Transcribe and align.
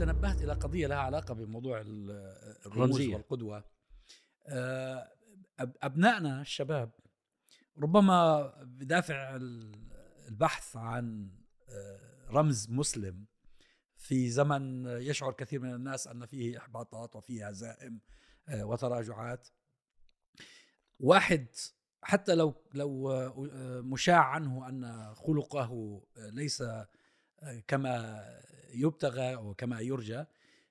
تنبهت 0.00 0.42
إلى 0.42 0.52
قضية 0.52 0.86
لها 0.86 0.96
علاقة 0.98 1.34
بموضوع 1.34 1.80
ال- 1.80 2.10
الرموز. 2.66 3.00
والقدوة 3.14 3.64
آه، 4.46 5.12
أبنائنا 5.58 6.40
الشباب 6.40 6.90
ربما 7.78 8.42
بدافع 8.64 9.36
ال- 9.36 9.72
البحث 10.28 10.76
عن 10.76 11.30
آه، 11.68 12.26
رمز 12.30 12.70
مسلم 12.70 13.26
في 13.96 14.30
زمن 14.30 14.86
يشعر 14.86 15.32
كثير 15.32 15.60
من 15.60 15.74
الناس 15.74 16.06
أن 16.06 16.26
فيه 16.26 16.58
إحباطات 16.58 17.16
وفيه 17.16 17.48
هزائم 17.48 18.00
آه، 18.48 18.64
وتراجعات 18.64 19.48
واحد 21.00 21.46
حتى 22.02 22.34
لو 22.34 22.54
لو 22.74 23.08
مشاع 23.82 24.24
عنه 24.24 24.68
أن 24.68 25.14
خلقه 25.14 26.02
ليس 26.16 26.62
كما 27.68 28.24
يبتغى 28.74 29.34
وكما 29.34 29.80
يرجى 29.80 30.24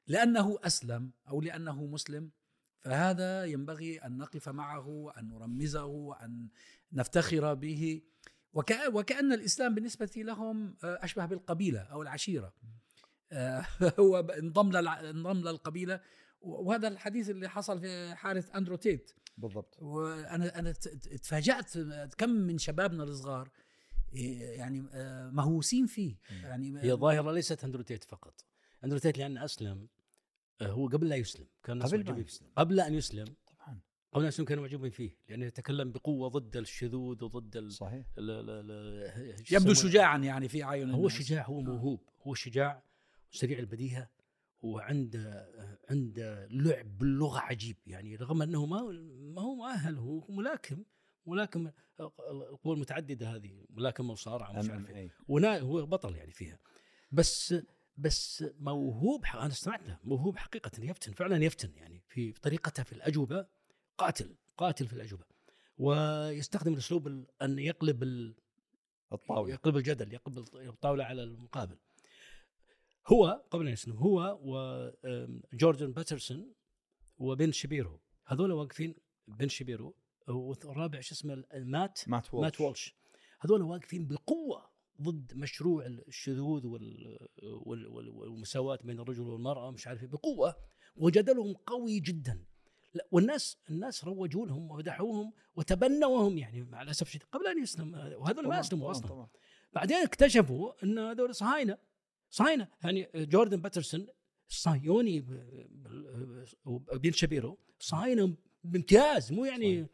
لأنه 0.08 0.60
أسلم 0.64 1.12
أو 1.30 1.42
لأنه 1.42 1.86
مسلم. 1.86 2.32
فهذا 2.80 3.46
ينبغي 3.46 3.98
أن 3.98 4.18
نقف 4.18 4.50
معه 4.50 4.88
وان 4.88 5.28
نرمزه 5.30 5.86
وان 5.86 6.50
نفتخر 6.92 7.54
به. 7.54 8.02
وكأ- 8.58 8.94
وكأن 8.94 9.34
الإسلام 9.34 9.76
بالنسبة 9.76 10.12
لهم 10.16 10.78
آه، 10.84 11.00
أشبه 11.04 11.26
بالقبيلة 11.26 11.80
أو 11.80 12.02
العشيرة. 12.02 12.54
آه، 13.32 13.66
هو 14.00 14.20
انضم 14.20 14.78
انضم 14.88 15.38
للقبيلة. 15.50 16.02
وهذا 16.42 16.88
الحديث 16.88 17.30
اللي 17.30 17.50
حصل 17.50 17.80
في 17.80 18.16
حارة 18.16 18.46
أندرو 18.56 18.76
تيت. 18.76 19.12
بالضبط. 19.38 19.76
وأنا 19.82 20.60
أنا 20.60 20.72
ت- 20.72 20.88
ت- 20.88 21.16
تفاجأت 21.16 21.74
كم 22.18 22.30
من 22.30 22.58
شبابنا 22.58 23.04
الصغار 23.04 23.50
يعني 24.14 24.84
آه، 24.94 25.30
مهووسين 25.30 25.86
فيه 25.86 26.16
يعني 26.44 26.82
هي 26.84 26.94
ظاهرة 26.94 27.32
ليست 27.32 27.64
أندرو 27.64 27.82
تيت 27.82 28.04
فقط 28.04 28.46
أندرو 28.84 29.00
تيت 29.00 29.18
لأن 29.18 29.38
أسلم 29.38 29.88
آه، 30.62 30.68
هو 30.72 30.88
قبل 30.88 31.10
لا 31.10 31.16
يسلم 31.16 31.48
كان 31.64 31.84
قبل 31.84 31.98
ما 31.98 32.04
معجبين- 32.04 32.26
يسلم. 32.26 32.48
قبل 32.56 32.80
أن 32.80 32.94
يسلم 32.94 33.26
طبعا 33.48 33.80
قبل 34.14 34.24
أن 34.24 34.28
يسلم 34.28 34.46
كانوا 34.46 34.64
معجبين 34.64 34.90
فيه 34.92 35.16
لأنه 35.30 35.46
يتكلم 35.46 35.92
بقوة 35.92 36.30
ضد 36.30 36.58
الشذوذ 36.58 37.24
وضد 37.24 37.58
ال 37.58 37.72
صحيح 37.74 38.06
ال- 38.18 38.30
ال- 38.32 38.72
ال- 38.72 39.48
شو 39.48 39.56
يبدو؟ 39.56 39.74
شجاعا 39.74 40.18
يعني 40.18 40.48
في 40.48 40.64
اعين 40.64 40.90
هو. 40.92 41.08
شجاع 41.10 41.46
هو 41.46 41.62
موهوب 41.62 42.02
هو 42.22 42.34
شجاع 42.34 42.84
وسريع 43.34 43.60
البديهة 43.60 44.10
وعنده 44.62 45.48
عنده 45.90 46.48
لعب 46.52 46.98
باللغة 46.98 47.40
عجيب 47.40 47.78
يعني 47.88 48.16
رغم 48.16 48.42
أنه 48.42 48.66
ما 48.66 48.82
ما 49.36 49.42
هو 49.42 49.56
مؤهل 49.56 49.98
هو 49.98 50.24
ملاكم 50.30 50.84
ملاكم 51.30 51.72
القوى 52.30 52.74
المتعددة 52.76 53.36
هذه 53.36 53.66
ملاكمة 53.70 54.12
وصارعه 54.12 54.52
مش 54.60 54.70
عارف 54.70 54.90
إيه. 54.90 55.12
ونا 55.28 55.60
هو 55.60 55.86
بطل 55.86 56.16
يعني 56.16 56.32
فيها. 56.32 56.60
بس 57.12 57.56
بس 57.98 58.46
موهوب 58.60 59.26
أنا 59.26 59.48
استمعت 59.48 59.88
له 59.88 60.00
موهوب 60.04 60.38
حقيقة 60.38 60.72
يفتن 60.80 61.12
فعلا 61.14 61.44
يفتن 61.44 61.74
يعني 61.76 62.02
في 62.08 62.32
طريقته 62.32 62.84
في 62.84 62.94
الأجوبة 62.94 63.48
قاتل 63.98 64.36
قاتل 64.58 64.88
في 64.88 64.94
الأجوبة. 64.94 65.24
ويستخدم 65.78 66.74
الأسلوب 66.74 67.08
ال- 67.08 67.28
أن 67.42 67.60
يقلب 67.60 68.04
ال- 68.04 68.36
الطاولة. 69.14 69.54
يقلب 69.54 69.78
الجدل 69.78 70.14
يقلب 70.14 70.38
الطاولة 70.56 71.04
على 71.04 71.24
المقابل. 71.24 71.78
هو 73.08 73.44
قبل 73.52 73.68
أن 73.68 73.74
يسلم 73.74 73.98
هو 73.98 74.40
وجوردن 74.44 75.92
باترسون 75.92 76.54
وبن 77.18 77.52
شبيرو. 77.52 78.00
هذول 78.26 78.52
واقفين 78.52 78.96
بن 79.28 79.48
شبيرو 79.48 79.96
والرابع 80.36 81.00
شو 81.00 81.16
اسمه 81.16 81.44
مات 81.54 82.04
مات 82.08 82.34
وولش 82.34 82.44
مات 82.46 82.62
وولش. 82.62 82.96
هذول 83.42 83.62
واقفين 83.62 84.08
بقوة 84.08 84.70
ضد 85.02 85.34
مشروع 85.36 85.86
الشذوذ 85.86 86.68
وال- 86.68 87.28
وال- 87.44 87.88
وال- 87.88 88.10
والمساواة 88.10 88.80
بين 88.84 89.00
الرجل 89.00 89.22
والمرأة 89.22 89.72
مش 89.72 89.88
عارف 89.88 90.02
إيه، 90.04 90.10
بقوة. 90.10 90.56
وجدلهم 90.96 91.54
قوي 91.54 92.00
جدا. 92.00 92.46
والناس 93.12 93.58
الناس 93.70 94.06
روجوا 94.06 94.46
لهم 94.48 94.72
ومدحوهم 94.72 95.34
وتبنوهم 95.56 96.38
يعني 96.38 96.64
مع 96.64 96.82
الأسف 96.82 97.02
الشديد 97.08 97.24
قبل 97.32 97.48
أن 97.48 97.62
يسلم 97.64 97.94
وهذول 97.94 98.48
ما 98.48 98.60
أسلموا 98.60 98.92
أصلا. 98.92 99.08
طبعاً. 99.08 99.28
بعدين 99.74 99.98
اكتشفوا 99.98 100.84
إن 100.84 101.00
هذول 101.00 101.36
صهاينة 101.36 101.78
صهاينة. 102.30 102.68
يعني 102.84 103.10
جوردن 103.16 103.62
باترسون 103.62 104.08
صهيوني 104.48 105.20
ب- 105.22 105.28
ب- 105.70 106.46
وبن 106.66 107.12
شبيرو 107.12 107.58
صهاينة 107.80 108.36
بامتياز 108.64 109.32
مو 109.34 109.46
يعني 109.46 109.82
آه، 109.82 109.90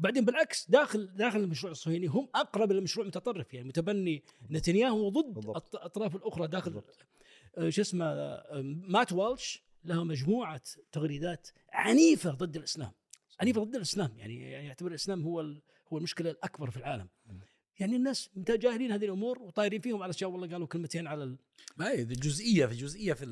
وبعدين 0.00 0.24
بالعكس 0.24 0.70
داخل 0.70 1.06
داخل 1.16 1.40
المشروع 1.40 1.70
الصهيوني 1.70 2.06
هم 2.06 2.28
أقرب 2.34 2.72
للمشروع 2.72 3.04
المتطرف 3.04 3.54
يعني 3.54 3.68
متبني 3.68 4.22
نتنياهو 4.50 5.08
ضد 5.08 5.34
بالضبط. 5.34 5.74
الأطراف 5.74 6.16
الأخرى 6.16 6.46
داخل. 6.46 6.82
آه، 7.58 7.68
شو 7.68 7.80
اسمه 7.80 8.04
آه، 8.04 8.62
مات 8.64 9.12
والش 9.12 9.62
له 9.84 10.04
مجموعة 10.04 10.62
تغريدات 10.92 11.48
عنيفة 11.72 12.30
ضد 12.30 12.56
الإسلام 12.56 12.92
عنيفة 13.40 13.64
ضد 13.64 13.76
الإسلام 13.76 14.10
يعني 14.16 14.50
يعني 14.50 14.66
يعتبر 14.66 14.88
الإسلام 14.88 15.22
هو 15.22 15.40
هو 15.92 15.98
المشكلة 15.98 16.30
الأكبر 16.30 16.70
في 16.70 16.76
العالم 16.76 17.08
يعني 17.80 17.96
الناس 17.96 18.30
جاهلين 18.36 18.92
هذه 18.92 19.04
الأمور 19.04 19.42
وطايرين 19.42 19.80
فيهم 19.80 20.02
على 20.02 20.10
أشياء 20.10 20.30
والله 20.30 20.48
قالوا 20.48 20.66
كلمتين 20.66 21.06
على 21.06 21.24
ال... 21.24 21.36
ما 21.76 21.90
هي 21.90 22.04
جزئية 22.04 22.66
في 22.66 22.74
جزئية 22.74 23.12
في 23.12 23.24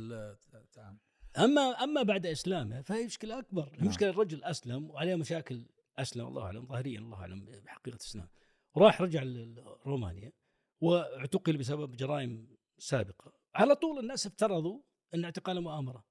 التعامل 0.54 0.98
اما 1.38 1.60
أما 1.60 2.02
بعد 2.02 2.26
إسلامه 2.26 2.80
فهي 2.80 3.06
مشكلة 3.06 3.38
أكبر 3.38 3.72
نعم. 3.78 3.88
مشكلة 3.88 4.10
الرجل 4.10 4.44
أسلم 4.44 4.90
وعليه 4.90 5.14
مشاكل 5.14 5.62
أسلم 5.98 6.26
الله 6.26 6.42
أعلم 6.42 6.66
ظاهريا 6.66 6.98
الله 6.98 7.16
أعلم 7.20 7.44
بحقيقة 7.44 7.96
الاسلام 7.96 8.28
راح 8.76 9.02
رجع 9.02 9.22
لرومانيا 9.22 10.32
واعتقل 10.80 11.56
بسبب 11.56 11.96
جرائم 11.96 12.56
سابقة. 12.78 13.32
على 13.54 13.74
طول 13.74 13.98
الناس 13.98 14.26
افترضوا 14.26 14.80
أن 15.14 15.24
اعتقاله 15.24 15.60
مؤامرة. 15.60 16.04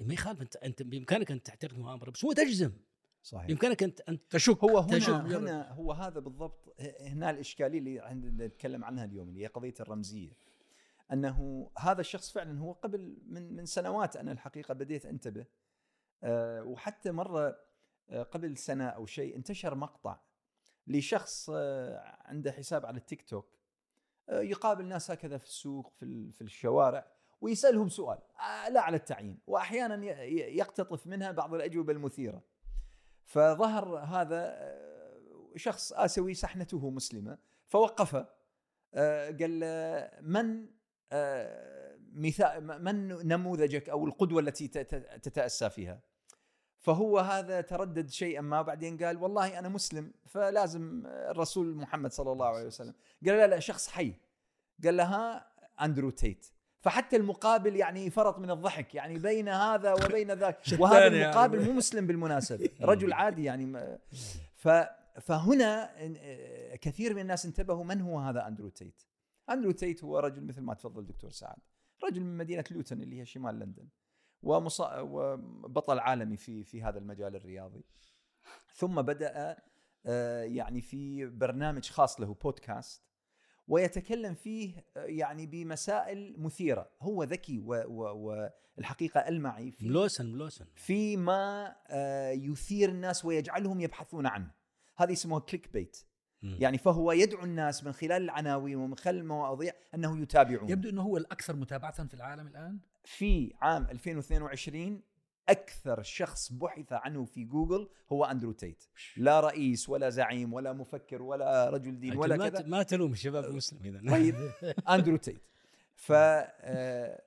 ما 0.00 0.14
يخالف 0.14 0.42
أنت 0.42 0.56
أنت 0.56 0.82
بإمكانك 0.82 1.30
أن 1.30 1.42
تعتقد 1.42 1.78
مؤامرة 1.78 2.10
بس 2.10 2.24
مو 2.24 2.32
تجزم. 2.32 2.72
صحيح. 3.22 3.46
بإمكانك 3.46 3.82
انت 3.82 4.00
أن 4.00 4.28
تشك. 4.28 4.64
هو 4.64 4.78
هنا 4.78 4.98
تشوف 4.98 5.16
هنا 5.16 5.72
هو 5.72 5.92
هذا 5.92 6.20
بالضبط 6.20 6.74
هنا 7.00 7.30
الإشكالية 7.30 7.78
اللي 7.78 8.00
عندنا 8.00 8.46
نتكلم 8.46 8.84
عنها 8.84 9.04
اليوم 9.04 9.28
اللي 9.28 9.42
هي 9.42 9.46
قضية 9.46 9.74
الرمزية. 9.80 10.32
أنه 11.12 11.70
هذا 11.78 12.00
الشخص 12.00 12.32
فعلا 12.32 12.60
هو 12.60 12.72
قبل 12.72 13.18
من 13.26 13.52
من 13.52 13.66
سنوات 13.66 14.16
أنا 14.16 14.32
الحقيقة 14.32 14.74
بديت 14.74 15.06
أنتبه. 15.06 15.46
أه 16.22 16.62
وحتى 16.62 17.12
مرة 17.12 17.68
قبل 18.10 18.56
سنة 18.56 18.88
أو 18.88 19.06
شيء 19.06 19.36
انتشر 19.36 19.74
مقطع 19.74 20.20
لشخص 20.86 21.50
آه، 21.54 22.16
عنده 22.24 22.52
حساب 22.52 22.86
على 22.86 22.96
التيك 22.96 23.22
توك 23.22 23.58
آه، 24.28 24.40
يقابل 24.40 24.86
ناس 24.86 25.10
هكذا 25.10 25.38
في 25.38 25.44
السوق 25.44 25.92
في 25.92 26.32
في 26.32 26.40
الشوارع 26.40 27.06
ويسألهم 27.40 27.88
سؤال 27.88 28.18
آه، 28.40 28.68
لا 28.68 28.80
على 28.80 28.96
التعيين 28.96 29.38
واحيانا 29.46 30.04
يقتطف 30.30 31.06
منها 31.06 31.32
بعض 31.32 31.54
الأجوبة 31.54 31.92
المثيرة. 31.92 32.42
فظهر 33.28 33.98
هذا 33.98 34.44
آه، 34.48 35.18
شخص 35.56 35.92
آسيوي 35.92 36.34
سحنته 36.34 36.90
مسلمة 36.90 37.38
فوقفه 37.66 38.28
آه، 38.94 39.30
قال 39.30 39.60
من 40.22 40.66
آه، 41.12 41.98
مثال 42.12 42.84
من 42.84 43.08
نموذجك 43.08 43.88
أو 43.88 44.06
القدوة 44.06 44.40
التي 44.40 44.68
تتأسى 45.22 45.70
فيها؟ 45.70 46.00
فهو 46.78 47.18
هذا 47.18 47.60
تردد 47.60 48.10
شيئا 48.10 48.40
ما 48.40 48.62
بعدين 48.62 49.04
قال 49.04 49.16
والله 49.16 49.58
أنا 49.58 49.68
مسلم 49.68 50.12
فلازم 50.26 51.02
الرسول 51.06 51.76
محمد 51.76 52.12
صلى 52.12 52.32
الله 52.32 52.46
عليه 52.46 52.66
وسلم. 52.66 52.94
قال 53.26 53.36
لا 53.36 53.46
لا 53.46 53.60
شخص 53.60 53.88
حي. 53.88 54.14
قال 54.84 54.96
لها 54.96 55.46
أندرو 55.80 56.10
تيت. 56.10 56.46
فحتى 56.80 57.16
المقابل 57.16 57.76
يعني 57.76 58.10
فرط 58.10 58.38
من 58.38 58.50
الضحك 58.50 58.94
يعني 58.94 59.18
بين 59.18 59.48
هذا 59.48 59.92
وبين 59.92 60.32
ذاك. 60.32 60.58
وهذا 60.80 61.02
يعني. 61.02 61.24
المقابل 61.24 61.64
مو 61.64 61.72
مسلم 61.72 62.06
بالمناسبه 62.06 62.70
رجل 62.80 63.12
عادي 63.12 63.44
يعني 63.44 63.98
ف 64.54 64.68
فهنا 65.20 65.90
آه، 65.98 66.76
كثير 66.76 67.14
من 67.14 67.20
الناس 67.20 67.46
انتبهوا 67.46 67.84
من 67.84 68.00
هو 68.00 68.18
هذا 68.18 68.46
أندرو 68.46 68.68
تيت. 68.68 69.02
أندرو 69.50 69.70
تيت 69.70 70.04
هو 70.04 70.18
رجل 70.18 70.44
مثل 70.44 70.60
ما 70.60 70.74
تفضل 70.74 71.06
دكتور 71.06 71.30
سعد. 71.30 71.58
رجل 72.04 72.20
من 72.20 72.36
مدينة 72.36 72.64
لوتن 72.70 73.02
اللي 73.02 73.20
هي 73.20 73.26
شمال 73.26 73.58
لندن. 73.58 73.88
ومصا... 74.42 75.00
وبطل 75.00 75.98
عالمي 75.98 76.36
في 76.36 76.64
في 76.64 76.82
هذا 76.82 76.98
المجال 76.98 77.36
الرياضي. 77.36 77.84
ثم 78.74 79.02
بدأ 79.02 79.56
آه، 80.06 80.42
يعني 80.42 80.80
في 80.80 81.26
برنامج 81.26 81.90
خاص 81.90 82.20
له 82.20 82.34
بودكاست 82.34 83.02
ويتكلم 83.68 84.34
فيه 84.34 84.84
آه، 84.96 85.04
يعني 85.04 85.46
بمسائل 85.46 86.34
مثيرة. 86.38 86.90
هو 87.00 87.22
ذكي 87.24 87.58
و- 87.58 87.84
و- 87.88 88.50
والحقيقة 88.76 89.20
ألمعي 89.28 89.72
في 89.72 89.88
ملوسن 89.88 90.32
ملوسن. 90.32 90.66
فيما 90.74 91.76
آه، 91.86 92.30
يثير 92.30 92.88
الناس 92.88 93.24
ويجعلهم 93.24 93.80
يبحثون 93.80 94.26
عنه. 94.26 94.50
هذه 94.96 95.12
اسمها 95.12 95.38
click 95.38 95.72
bait. 95.72 96.04
يعني 96.42 96.78
فهو 96.78 97.12
يدعو 97.12 97.44
الناس 97.44 97.84
من 97.84 97.92
خلال 97.92 98.22
العناوين 98.22 98.76
ومن 98.76 98.96
خلال 98.96 99.16
المواضيع 99.16 99.72
أنه 99.94 100.22
يتابعون. 100.22 100.70
يبدو 100.70 100.88
أنه 100.88 101.02
هو 101.02 101.16
الأكثر 101.16 101.56
متابعة 101.56 102.06
في 102.06 102.14
العالم 102.14 102.46
الآن؟ 102.46 102.78
في 103.04 103.54
عام 103.60 103.86
2022 103.90 105.02
أكثر 105.48 106.02
شخص 106.02 106.52
بحث 106.52 106.92
عنه 106.92 107.24
في 107.24 107.44
جوجل 107.44 107.88
هو 108.12 108.24
أندرو 108.24 108.52
تيت. 108.52 108.84
لا 109.16 109.40
رئيس 109.40 109.88
ولا 109.88 110.10
زعيم 110.10 110.52
ولا 110.52 110.72
مفكر 110.72 111.22
ولا 111.22 111.70
رجل 111.70 112.00
دين 112.00 112.16
ولا 112.16 112.36
ما 112.36 112.48
كذا. 112.48 112.66
ما 112.66 112.82
تلوم 112.82 113.12
الشباب 113.12 113.44
المسلم 113.44 113.78
إذا. 113.84 114.10
طيب 114.10 114.34
أندرو 114.94 115.16
تيت. 115.16 115.42
ف 115.94 116.12
آه، 116.12 117.22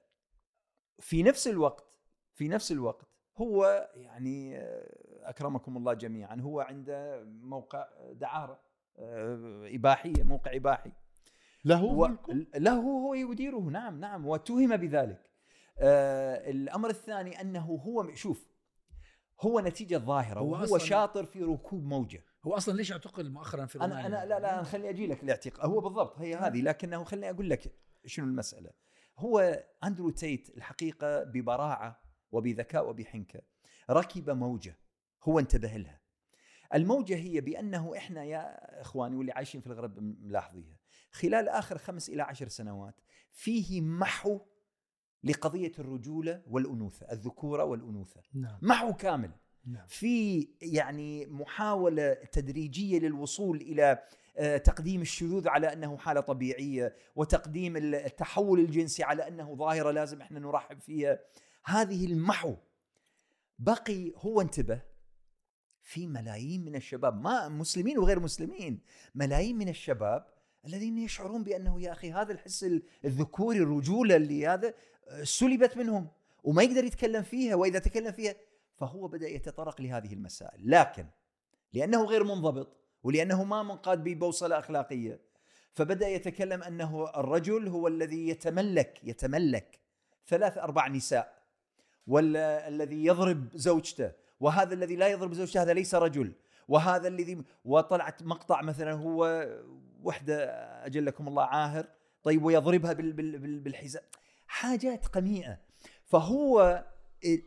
في 1.00 1.24
نفس 1.24 1.48
الوقت 1.48 1.86
في 2.34 2.48
نفس 2.48 2.72
الوقت 2.72 3.08
هو 3.38 3.90
يعني 3.96 4.58
آه، 4.58 5.30
أكرمكم 5.30 5.78
الله 5.78 5.94
جميعا 5.94 6.36
هو 6.36 6.60
عنده 6.60 7.24
موقع 7.24 7.88
دعارة. 8.14 8.71
إباحية 9.76 10.24
موقع 10.24 10.56
إباحي. 10.56 10.92
له 11.66 11.84
و... 11.84 12.08
ملكه. 12.08 12.34
له 12.60 12.74
هو 12.80 13.14
يديره. 13.14 13.60
نعم 13.60 14.00
نعم 14.00 14.26
واتهم 14.26 14.78
بذلك. 14.78 15.32
آه 15.80 16.50
الأمر 16.52 16.90
الثاني 16.90 17.42
أنه 17.42 17.66
هو 17.66 18.16
شوف 18.16 18.52
هو 19.42 19.60
نتيجة 19.60 19.98
ظاهرة 19.98 20.40
هو 20.40 20.52
وهو 20.52 20.78
أصلاً- 20.78 20.82
شاطر 20.82 21.26
في 21.26 21.44
ركوب 21.44 21.84
موجة. 21.84 22.24
هو 22.44 22.54
أصلا 22.54 22.74
ليش 22.78 22.92
اعتقل 22.92 23.30
مؤخرا 23.32 23.66
في 23.66 23.82
أنا؟ 23.82 24.06
أنا 24.06 24.26
لا 24.26 24.40
لا 24.40 24.54
أنا 24.54 24.64
خليني 24.64 24.90
أجي 24.90 25.08
لك 25.08 25.24
الاعتقال. 25.24 25.66
هو 25.72 25.80
بالضبط 25.82 26.20
هي 26.20 26.36
هذه 26.36 26.62
لكنه 26.62 27.04
خليني 27.04 27.30
أقول 27.30 27.50
لك 27.50 27.76
شنو 28.06 28.26
المسألة. 28.26 28.72
هو 29.18 29.64
أندرو 29.84 30.10
تيت 30.10 30.50
الحقيقة 30.58 31.24
ببراعة 31.24 32.02
وبذكاء 32.32 32.90
وبحنكة 32.90 33.42
ركب 33.90 34.30
موجة 34.30 34.78
هو 35.24 35.40
انتبه 35.40 35.78
لها. 35.78 36.01
الموجة 36.74 37.16
هي 37.16 37.42
بأنه 37.42 37.98
إحنا 37.98 38.24
يا 38.24 38.82
إخواني 38.82 39.16
واللي 39.16 39.32
عايشين 39.32 39.62
في 39.62 39.68
الغرب 39.68 40.00
ملاحظيها. 40.00 40.78
خلال 41.12 41.50
آخر 41.50 41.78
خمس 41.78 42.10
إلى 42.10 42.22
عشر 42.22 42.48
سنوات 42.48 43.02
فيه 43.32 43.82
محو 43.82 44.40
لقضية 45.24 45.72
الرجولة 45.80 46.42
والأنوثة 46.48 47.12
الذكورة 47.12 47.64
والأنوثة. 47.64 48.22
نعم. 48.34 48.60
محو 48.62 48.94
كامل. 48.94 49.32
نعم. 49.66 49.88
في 49.88 50.48
يعني 50.62 51.26
محاولة 51.26 52.14
تدريجية 52.14 53.00
للوصول 53.00 53.58
إلى 53.58 54.04
آه، 54.38 54.58
تقديم 54.58 55.02
الشذوذ 55.02 55.48
على 55.48 55.74
أنه 55.74 55.98
حالة 55.98 56.22
طبيعية 56.22 56.96
وتقديم 57.16 57.78
التحول 57.78 58.60
الجنسي 58.60 59.04
على 59.04 59.28
أنه 59.28 59.56
ظاهرة 59.56 59.92
لازم 59.92 60.22
إحنا 60.22 60.40
نرحب 60.40 60.80
فيها. 60.80 61.20
هذه 61.66 62.06
المحو 62.06 62.56
بقي 63.60 64.12
هو 64.16 64.42
انتبه 64.42 64.82
في 65.92 66.08
ملايين 66.08 66.66
من 66.66 66.76
الشباب 66.76 67.22
ما 67.22 67.50
مسلمين 67.50 67.98
وغير 67.98 68.20
مسلمين 68.20 68.80
ملايين 69.16 69.58
من 69.58 69.70
الشباب 69.70 70.26
الذين 70.66 70.98
يشعرون 70.98 71.44
بأنه 71.44 71.82
يا 71.82 71.92
أخي 71.92 72.12
هذا 72.12 72.34
الحس 72.34 72.66
الذكوري 73.06 73.58
الرجولة 73.58 74.16
اللي 74.16 74.48
هذا 74.48 74.74
آه، 75.08 75.24
سلبت 75.24 75.78
منهم 75.78 76.08
وما 76.44 76.64
يقدر 76.64 76.84
يتكلم 76.84 77.24
فيها 77.24 77.56
وإذا 77.56 77.80
تكلم 77.80 78.12
فيها 78.12 78.36
فهو 78.76 79.08
بدأ 79.08 79.28
يتطرق 79.28 79.82
لهذه 79.82 80.14
المسائل. 80.14 80.72
لكن 80.72 81.06
لأنه 81.74 82.04
غير 82.06 82.24
منضبط 82.24 82.78
ولأنه 83.04 83.44
ما 83.44 83.64
منقاد 83.64 84.04
ببوصله 84.04 84.60
أخلاقية 84.60 85.20
فبدأ 85.74 86.08
يتكلم 86.08 86.64
أنه 86.64 87.10
الرجل 87.10 87.68
هو 87.68 87.88
الذي 87.88 88.30
يتملك 88.30 89.00
يتملك 89.04 89.80
ثلاث 90.28 90.58
أربع 90.58 90.88
نساء 90.88 91.42
ولا 92.08 92.68
الذي 92.68 93.06
يضرب 93.06 93.48
زوجته 93.54 94.21
وهذا 94.42 94.74
الذي 94.74 94.96
لا 94.96 95.08
يضرب 95.08 95.34
زوجته 95.34 95.62
هذا 95.62 95.74
ليس 95.74 95.96
رجل. 95.96 96.34
وهذا 96.68 97.08
الذي 97.08 97.44
وطلعت 97.66 98.24
مقطع 98.24 98.62
مثلا 98.62 98.94
هو 98.94 99.48
وحدة 100.04 100.46
أجلكم 100.86 101.28
الله 101.28 101.44
عاهر. 101.44 101.88
طيب 102.24 102.44
ويضربها 102.44 102.94
بال- 102.94 103.14
بال- 103.14 103.40
بال- 103.40 103.60
بالحذاء 103.60 104.04
حاجات 104.48 105.08
قميئة. 105.08 105.58
فهو 106.06 106.86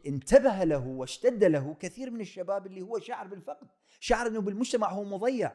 انتبه 0.07 0.65
له 0.65 0.87
واشتد 0.87 1.45
له 1.45 1.77
كثير 1.81 2.11
من 2.11 2.21
الشباب 2.21 2.67
اللي 2.67 2.83
هو 2.83 2.99
شعر 2.99 3.27
بالفقد. 3.27 3.67
شعر 4.01 4.27
إنه 4.27 4.41
بالمجتمع 4.41 4.93
هو 4.93 5.05
مضيع. 5.05 5.53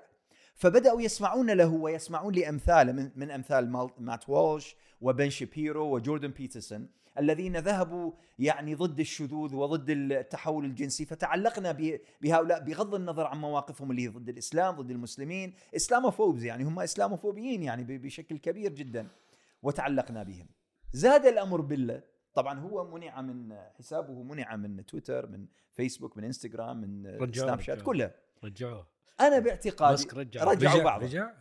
فبدأوا 0.55 1.01
يسمعون 1.01 1.49
له 1.51 1.73
ويسمعون 1.73 2.33
لأمثاله 2.33 2.91
من, 2.91 3.11
من 3.15 3.31
أمثال 3.31 3.89
مات 3.97 4.29
وولش 4.29 4.75
وبن 5.01 5.29
شابيرو 5.29 5.95
وجوردن 5.95 6.27
بيترسون. 6.27 6.89
الذين 7.19 7.57
ذهبوا 7.57 8.11
يعني 8.39 8.75
ضد 8.75 8.99
الشذوذ 8.99 9.55
وضد 9.55 9.89
التحول 9.89 10.65
الجنسي 10.65 11.05
فتعلقنا 11.05 11.71
ب- 11.71 11.99
بهؤلاء 12.21 12.59
بغض 12.63 12.95
النظر 12.95 13.27
عن 13.27 13.37
مواقفهم 13.41 13.91
اللي 13.91 14.01
هي 14.03 14.07
ضد 14.07 14.29
الإسلام 14.29 14.75
ضد 14.75 14.91
المسلمين. 14.91 15.53
إسلاموفوبز 15.75 16.43
يعني 16.43 16.63
هم 16.63 16.79
إسلاموفوبيين 16.79 17.63
يعني 17.63 17.83
ب- 17.83 18.01
بشكل 18.01 18.37
كبير 18.37 18.73
جدا 18.73 19.07
وتعلقنا 19.61 20.23
بهم. 20.23 20.47
زاد 20.93 21.25
الأمر 21.25 21.61
بالله. 21.61 22.01
طبعا 22.33 22.59
هو 22.59 22.91
منع 22.97 23.21
من 23.21 23.57
حسابه 23.79 24.23
منع 24.23 24.55
من 24.55 24.85
تويتر 24.85 25.27
من 25.27 25.47
فيسبوك 25.73 26.17
من 26.17 26.23
إنستغرام 26.23 26.77
من 26.77 27.17
سناب 27.33 27.59
شات. 27.59 27.81
كلها. 27.81 28.11
رجعوه. 28.43 28.87
أنا 29.21 29.39
باعتقادي 29.39 30.07
رجعوا 30.13 30.51
رجع 30.51 30.83
بعض 30.83 31.03
رجع؟ 31.03 31.31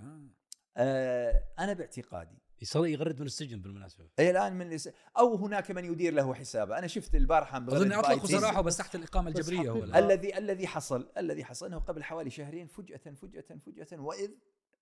آه. 0.77 1.43
أنا 1.59 1.73
باعتقادي 1.73 2.39
يغرد 2.77 3.21
من 3.21 3.27
السجن 3.27 3.61
بالمناسبة 3.61 4.05
إلى 4.19 4.31
الآن 4.31 4.53
من 4.59 4.67
الاس- 4.67 4.91
أو 5.19 5.35
هناك 5.37 5.71
من 5.71 5.85
يدير 5.85 6.13
له 6.15 6.35
حسابه 6.35 6.79
أنا 6.79 6.87
شفت 6.87 7.15
البارحة 7.15 7.59
أظن 7.59 7.93
اطلقوا. 7.93 8.27
سراحه 8.29 8.61
بس 8.61 8.77
تحت 8.77 8.95
الإقامة 8.95 9.29
الجبرية 9.31 9.71
هو. 9.71 9.85
الذي 9.85 10.39
الذي 10.39 10.67
حصل 10.67 11.09
الذي 11.19 11.45
حصل 11.45 11.67
أنه 11.67 11.79
قبل 11.79 12.03
حوالي 12.05 12.31
شهرين 12.31 12.67
فجاه 12.67 12.97
فجاه 12.97 13.45
فجأة 13.67 14.01
وإذ 14.01 14.31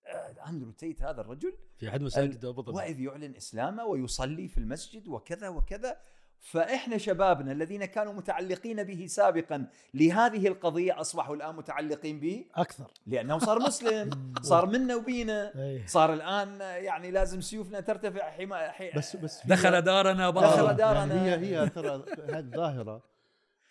آه، 0.07 0.49
أندرو 0.49 0.71
تيت 0.71 1.03
هذا 1.03 1.21
الرجل 1.21 1.53
في 1.77 1.89
احد 1.89 2.01
مساجد 2.01 2.45
أبو 2.45 2.61
ظبي 2.61 2.71
وإذ 2.75 2.99
يعلن 2.99 3.35
إسلامه 3.35 3.85
ويصلي 3.85 4.47
في 4.47 4.57
المسجد 4.57 5.07
وكذا 5.07 5.49
وكذا 5.49 5.97
فإحنا 6.39 6.97
شبابنا 6.97 7.51
الذين 7.51 7.85
كانوا 7.85 8.13
متعلقين 8.13 8.83
به 8.83 9.05
سابقا 9.05 9.67
لهذه 9.93 10.47
القضية 10.47 11.01
أصبحوا 11.01 11.35
الآن 11.35 11.55
متعلقين 11.55 12.19
به؟ 12.19 12.45
أكثر. 12.55 12.91
لأنه 13.07 13.37
صار 13.39 13.59
مسلم 13.59 14.09
صار 14.41 14.65
منا 14.65 14.95
وبينا. 14.95 15.51
أيه. 15.55 15.85
صار 15.85 16.13
الآن 16.13 16.59
يعني 16.61 17.11
لازم 17.11 17.41
سيوفنا 17.41 17.79
ترتفع 17.79 18.29
حما 18.31 18.71
حي... 18.71 18.91
بس 18.91 19.15
بس 19.15 19.47
دخل 19.47 19.81
دارنا 19.81 20.29
دخل 20.29 20.73
دارنا. 20.73 21.25
يعني 21.27 21.45
هي 21.47 21.57
هي 21.61 21.69
ترى 21.69 22.05
هذه 22.29 22.49
ظاهرة. 22.55 23.03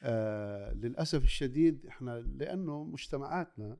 آه 0.03 0.73
للأسف 0.73 1.23
الشديد 1.25 1.87
إحنا 1.87 2.21
لأنه 2.21 2.85
مجتمعاتنا 2.85 3.77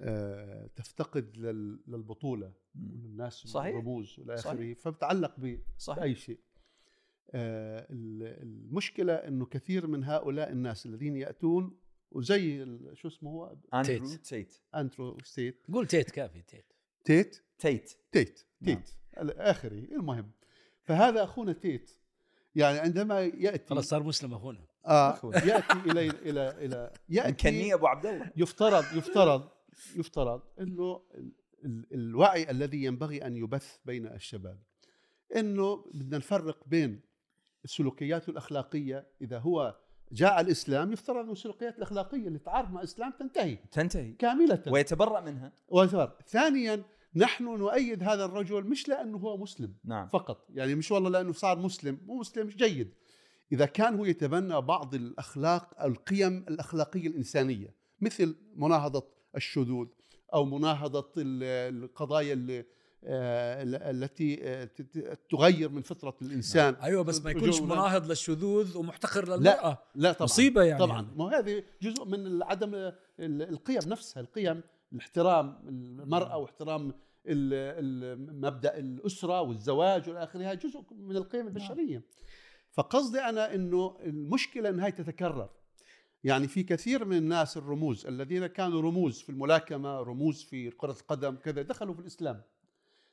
آه 0.00 0.66
تفتقد 0.76 1.36
لل- 1.36 1.80
للبطولة. 1.88 2.52
والناس 2.74 3.32
صحيح. 3.34 3.66
الرموز 3.74 4.18
والى 4.18 4.36
صحيح. 4.36 4.52
آخره. 4.54 4.74
فبتعلق 4.74 5.32
بأي 5.38 6.14
شيء. 6.14 6.38
المشكلة 7.34 9.14
إنه 9.14 9.46
كثير 9.46 9.86
من 9.86 10.04
هؤلاء 10.04 10.52
الناس 10.52 10.86
الذين 10.86 11.16
يأتون 11.16 11.76
وزي 12.10 12.66
شو 12.94 13.08
اسمه 13.08 13.30
هو؟ 13.30 13.56
أندرو 13.74 14.06
تيت. 14.06 14.26
تيت. 14.26 14.54
أندرو 14.74 15.18
تيت 15.24 15.66
قول 15.72 15.86
تيت 15.86 16.10
كافي 16.10 16.42
تيت. 16.42 16.72
تيت؟ 17.04 17.42
تيت. 17.58 17.96
تيت. 18.12 18.44
نعم. 18.60 18.74
تيت. 18.76 18.90
آخري 19.38 19.78
المهم. 19.92 20.30
فهذا 20.82 21.24
أخونا 21.24 21.52
تيت. 21.52 21.90
يعني 22.54 22.78
عندما 22.78 23.20
يأتي 23.20 23.66
خلاص 23.66 23.84
صار 23.86 24.02
مسلم 24.02 24.34
أخونا. 24.34 24.66
آه 24.86 25.10
أخونا. 25.10 25.44
يأتي 25.44 25.72
إلى 25.90 26.06
إلى 26.10 26.50
إلى 26.64 26.92
يأتي 27.08 27.74
أبو 27.74 27.86
عبد 27.86 28.06
الله 28.06 28.30
يفترض 28.36 28.84
يفترض 28.96 29.48
يفترض 29.96 30.42
إنه 30.60 31.02
ال- 31.14 31.32
ال- 31.64 31.86
الوعي 31.94 32.50
الذي 32.50 32.84
ينبغي 32.84 33.26
أن 33.26 33.36
يبث 33.36 33.76
بين 33.84 34.06
الشباب. 34.06 34.58
إنه 35.36 35.84
بدنا 35.94 36.18
نفرق 36.18 36.68
بين 36.68 37.00
السلوكيات 37.66 38.28
الأخلاقية 38.28 39.06
إذا 39.22 39.38
هو 39.38 39.76
جاء 40.12 40.40
الإسلام 40.40 40.92
يفترض 40.92 41.24
أن 41.24 41.32
السلوكيات 41.32 41.78
الأخلاقية 41.78 42.28
اللي 42.28 42.38
تعارض 42.38 42.72
مع 42.72 42.80
الإسلام 42.80 43.12
تنتهي. 43.18 43.58
تنتهي. 43.72 44.12
كاملة. 44.12 44.62
ويتبرأ 44.66 45.20
منها. 45.20 45.52
ويتفرق. 45.68 46.18
ثانيا 46.26 46.82
نحن 47.16 47.44
نؤيد 47.44 48.02
هذا 48.02 48.24
الرجل 48.24 48.64
مش 48.64 48.88
لأنه 48.88 49.18
هو 49.18 49.36
مسلم 49.36 49.74
نعم. 49.84 50.08
فقط. 50.08 50.46
يعني 50.54 50.74
مش 50.74 50.92
والله 50.92 51.10
لأنه 51.10 51.32
صار 51.32 51.58
مسلم 51.58 51.98
مو 52.06 52.18
مسلم 52.18 52.48
جيد. 52.48 52.94
إذا 53.52 53.66
كان 53.66 53.94
هو 53.94 54.04
يتبنى 54.04 54.60
بعض 54.60 54.94
الأخلاق 54.94 55.84
القيم 55.84 56.44
الأخلاقية 56.48 57.06
الإنسانية 57.08 57.74
مثل 58.00 58.36
مناهضة 58.56 59.06
الشذوذ 59.36 59.86
أو 60.34 60.44
مناهضة 60.44 61.12
ال- 61.16 61.84
القضايا 61.84 62.32
اللي 62.32 62.60
ال- 62.60 62.66
التي 63.04 64.38
آه، 64.42 64.64
ت- 64.64 64.82
ت- 64.82 65.18
تغير 65.30 65.68
من 65.68 65.82
فطرة 65.82 66.16
الإنسان. 66.22 66.74
أيوه 66.74 67.02
بس 67.04 67.24
ما 67.24 67.30
يكونش 67.30 67.60
مناهض 67.60 68.08
للشذوذ 68.08 68.78
ومحتقر 68.78 69.28
للمرأة. 69.36 69.78
لا 69.94 70.12
طبعا 70.12 70.24
مصيبة 70.24 70.62
يعني. 70.62 70.78
طبعا. 70.80 71.10
ما 71.16 71.38
هذه 71.38 71.62
جزء 71.82 72.04
من 72.04 72.42
عدم 72.42 72.74
ال- 72.74 72.92
القيم 73.20 73.78
نفسها 73.86 74.20
القيم 74.20 74.60
الاحترام 74.92 75.58
المرأة 75.68 76.36
واحترام 76.36 76.88
ال- 76.88 76.94
ال- 77.26 78.40
مبدأ 78.40 78.78
الأسرة 78.78 79.40
والزواج 79.40 80.08
وإلى 80.08 80.22
اخره 80.24 80.54
جزء 80.54 80.82
من 80.90 81.16
القيم 81.16 81.46
البشرية. 81.46 82.02
فقصدي 82.72 83.20
أنا 83.20 83.54
إنه 83.54 83.96
المشكلة 84.04 84.68
إنها 84.68 84.88
تتكرر. 84.90 85.48
يعني 86.24 86.48
في 86.48 86.62
كثير 86.62 87.04
من 87.04 87.16
الناس 87.16 87.56
الرموز 87.56 88.06
الذين 88.06 88.46
كانوا 88.46 88.82
رموز 88.82 89.20
في 89.20 89.28
الملاكمة 89.30 90.00
رموز 90.00 90.42
في 90.42 90.70
كرة 90.70 90.92
القدم 91.00 91.36
كذا 91.36 91.62
دخلوا 91.62 91.94
في 91.94 92.00
الإسلام. 92.00 92.42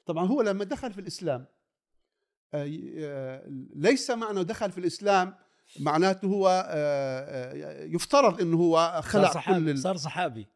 طبعا 0.06 0.28
هو 0.28 0.42
لما 0.42 0.64
دخل 0.64 0.94
في 0.94 1.02
الإسلام 1.02 1.46
آه، 2.54 2.70
آه، 2.98 3.44
ليس 3.76 4.12
معنى 4.12 4.44
دخل 4.44 4.72
في 4.72 4.78
الإسلام 4.78 5.36
معناته 5.80 6.26
هو 6.28 6.66
آه، 6.70 7.84
يفترض 7.84 8.42
إنه 8.42 8.58
هو 8.58 8.76
صار 8.94 9.02
خلع 9.02 9.28
كل 9.28 9.34
صحابي 9.34 9.72
ال- 9.72 9.78
صار 9.80 9.98
صحابي. 9.98 10.48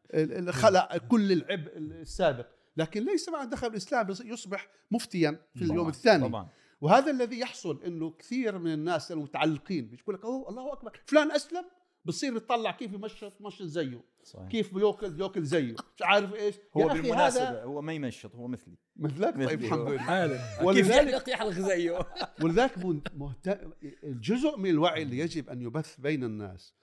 خلع 0.50 0.96
كل 1.08 1.32
العبء 1.32 1.76
السابق. 1.76 2.46
لكن 2.76 3.04
ليس 3.04 3.28
معنى 3.28 3.50
دخل 3.50 3.66
الإسلام 3.66 4.10
يصبح 4.24 4.68
مفتيا 4.90 5.40
في 5.54 5.62
اليوم 5.64 5.76
طبعاً، 5.78 5.88
الثاني. 5.90 6.28
طبعا. 6.28 6.48
وهذا 6.80 7.10
الذي 7.10 7.38
يحصل 7.40 7.82
إنه 7.86 8.10
كثير 8.10 8.58
من 8.58 8.72
الناس 8.72 9.12
المتعلقين 9.12 9.88
بيقول 9.88 10.14
لك 10.14 10.24
الله 10.24 10.72
أكبر 10.72 11.00
فلان 11.06 11.30
أسلم؟ 11.32 11.64
بصير 12.04 12.36
يطلع 12.36 12.70
كيف 12.70 12.92
يمشط 12.92 13.32
مشط 13.40 13.62
زيه. 13.62 14.04
صحيح. 14.24 14.48
كيف 14.48 14.74
بياكل 14.74 15.10
بياكل 15.10 15.42
زيه. 15.42 15.72
مش 15.96 16.02
عارف 16.02 16.34
إيش. 16.34 16.54
هو 16.76 16.88
بالمناسبه 16.88 17.48
هذا 17.50 17.62
هو 17.64 17.80
ما 17.82 17.92
يمشط 17.92 18.34
هو 18.34 18.48
مثلي. 18.48 18.74
مثلك؟ 18.96 19.34
طيب 19.34 19.38
مثلي 19.38 19.54
الحمد 19.54 19.80
هو. 19.80 19.88
لله. 19.92 19.98
حالا. 19.98 20.36
كيف 20.36 20.62
ولذلك 20.66 21.28
يحلق 21.28 21.50
زيه؟ 21.50 21.98
ولذلك 22.42 22.78
من- 22.78 23.00
مهت... 23.14 23.60
الجزء 24.04 24.56
من 24.58 24.70
الوعي 24.70 25.02
اللي 25.02 25.18
يجب 25.18 25.48
أن 25.48 25.62
يبث 25.62 25.96
بين 26.00 26.24
الناس 26.24 26.74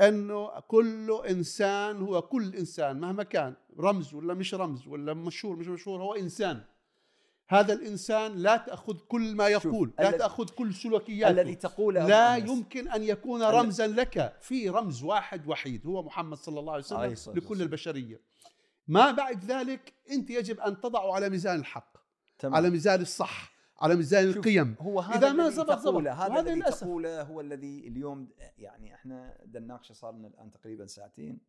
أنه 0.00 0.60
كل 0.60 1.20
إنسان 1.28 1.96
هو 2.02 2.22
كل 2.22 2.54
إنسان 2.54 3.00
مهما 3.00 3.22
كان 3.22 3.54
رمز 3.80 4.14
ولا 4.14 4.34
مش 4.34 4.54
رمز 4.54 4.86
ولا 4.86 5.14
مشهور 5.14 5.56
مش 5.56 5.66
مشهور 5.68 6.02
هو 6.02 6.14
إنسان. 6.14 6.60
هذا 7.52 7.72
الإنسان 7.72 8.36
لا 8.36 8.56
تأخذ 8.56 8.98
كل 9.08 9.34
ما 9.34 9.48
يقول 9.48 9.92
لا 9.98 10.10
تأخذ 10.10 10.48
كل 10.48 10.74
سلوكياته 10.74 11.30
الذي 11.30 11.54
تقوله 11.54 12.06
لا. 12.06 12.36
يمكن 12.36 12.88
أن 12.88 13.02
يكون 13.02 13.42
رمزا 13.42 13.86
لك 13.86 14.36
في 14.40 14.68
رمز 14.68 15.02
واحد 15.02 15.46
وحيد 15.46 15.86
هو 15.86 16.02
محمد 16.02 16.36
صلى 16.36 16.60
الله 16.60 16.72
عليه 16.72 16.84
عليه 16.90 17.12
وسلم 17.12 17.12
الصلاة 17.12 17.36
لكل. 17.36 17.62
البشرية 17.62 18.20
ما 18.88 19.10
بعد 19.10 19.44
ذلك 19.44 19.94
أنت 20.10 20.30
يجب 20.30 20.60
أن 20.60 20.80
تضعه 20.80 21.14
على 21.14 21.30
ميزان 21.30 21.58
الحق 21.60 21.96
تمام. 22.38 22.54
على 22.54 22.70
ميزان 22.70 23.00
الصح 23.00 23.52
على 23.80 23.96
ميزان 23.96 24.24
القيم 24.24 24.76
هو 24.80 25.00
هذا 25.00 25.26
إذا 25.26 25.32
ما 25.32 25.50
زبط 25.50 25.78
زبط. 25.78 26.06
هذا 26.06 26.40
الذي 26.40 26.54
للأسف. 26.54 26.80
تقوله 26.80 27.22
هو 27.22 27.40
الذي 27.40 27.88
اليوم 27.88 28.28
يعني 28.58 28.94
إحنا 28.94 29.38
بدنا 29.44 29.64
نناقشه 29.64 29.92
صار 29.92 30.12
لنا 30.12 30.28
الآن 30.28 30.50
تقريبا 30.52 30.86
ساعتين 30.86 31.40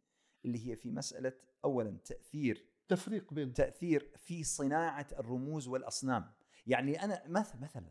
اللي 0.46 0.68
هي 0.68 0.76
في 0.76 0.92
مسألة 0.92 1.34
اولا 1.66 1.98
تأثير 2.06 2.73
تفريق 2.88 3.34
بين 3.34 3.54
تأثير 3.54 4.10
في 4.18 4.44
صناعة 4.44 5.08
الرموز 5.20 5.68
والأصنام. 5.68 6.32
يعني 6.68 7.04
أنا 7.04 7.24
مث- 7.28 7.56
مثلا 7.62 7.86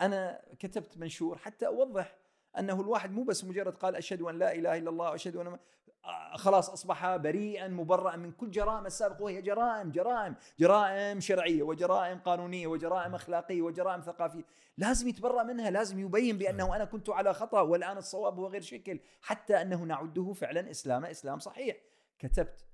أنا 0.00 0.40
كتبت 0.58 0.98
منشور 0.98 1.38
حتى 1.38 1.66
أوضح 1.66 2.16
أنه 2.58 2.80
الواحد 2.80 3.10
مو 3.12 3.22
بس 3.24 3.44
مجرد 3.44 3.76
قال 3.76 3.96
أشهد 3.96 4.22
أن 4.22 4.38
لا 4.38 4.54
إله 4.54 4.76
إلا 4.78 4.90
الله 4.90 5.10
وأشهد 5.10 5.36
أن 5.36 5.58
آه، 6.04 6.36
خلاص 6.36 6.70
أصبح 6.70 7.16
بريئا 7.16 7.68
مبرئا 7.68 8.16
من 8.16 8.32
كل 8.32 8.50
جرائم 8.50 8.86
السابقة 8.86 9.22
وهي 9.22 9.42
جرائم 9.42 9.90
جرائم 9.90 10.34
جرائم 10.58 11.20
شرعية 11.20 11.62
وجرائم 11.62 12.18
قانونية 12.18 12.66
وجرائم 12.66 13.14
أخلاقية 13.14 13.62
وجرائم 13.62 14.00
ثقافية. 14.00 14.44
لازم 14.78 15.08
يتبرأ 15.08 15.42
منها 15.42 15.70
لازم 15.70 15.98
يبين 15.98 16.38
بأنه 16.38 16.76
أنا 16.76 16.84
كنت 16.84 17.10
على 17.10 17.34
خطأ 17.34 17.60
والآن 17.60 17.96
الصواب 17.96 18.38
هو 18.38 18.46
غير 18.46 18.60
شكل 18.60 19.00
حتى 19.22 19.62
أنه 19.62 19.82
نعده 19.82 20.32
فعلا 20.32 20.70
إسلام 20.70 21.04
إسلام 21.04 21.38
صحيح. 21.38 21.76
كتبت 22.18 22.64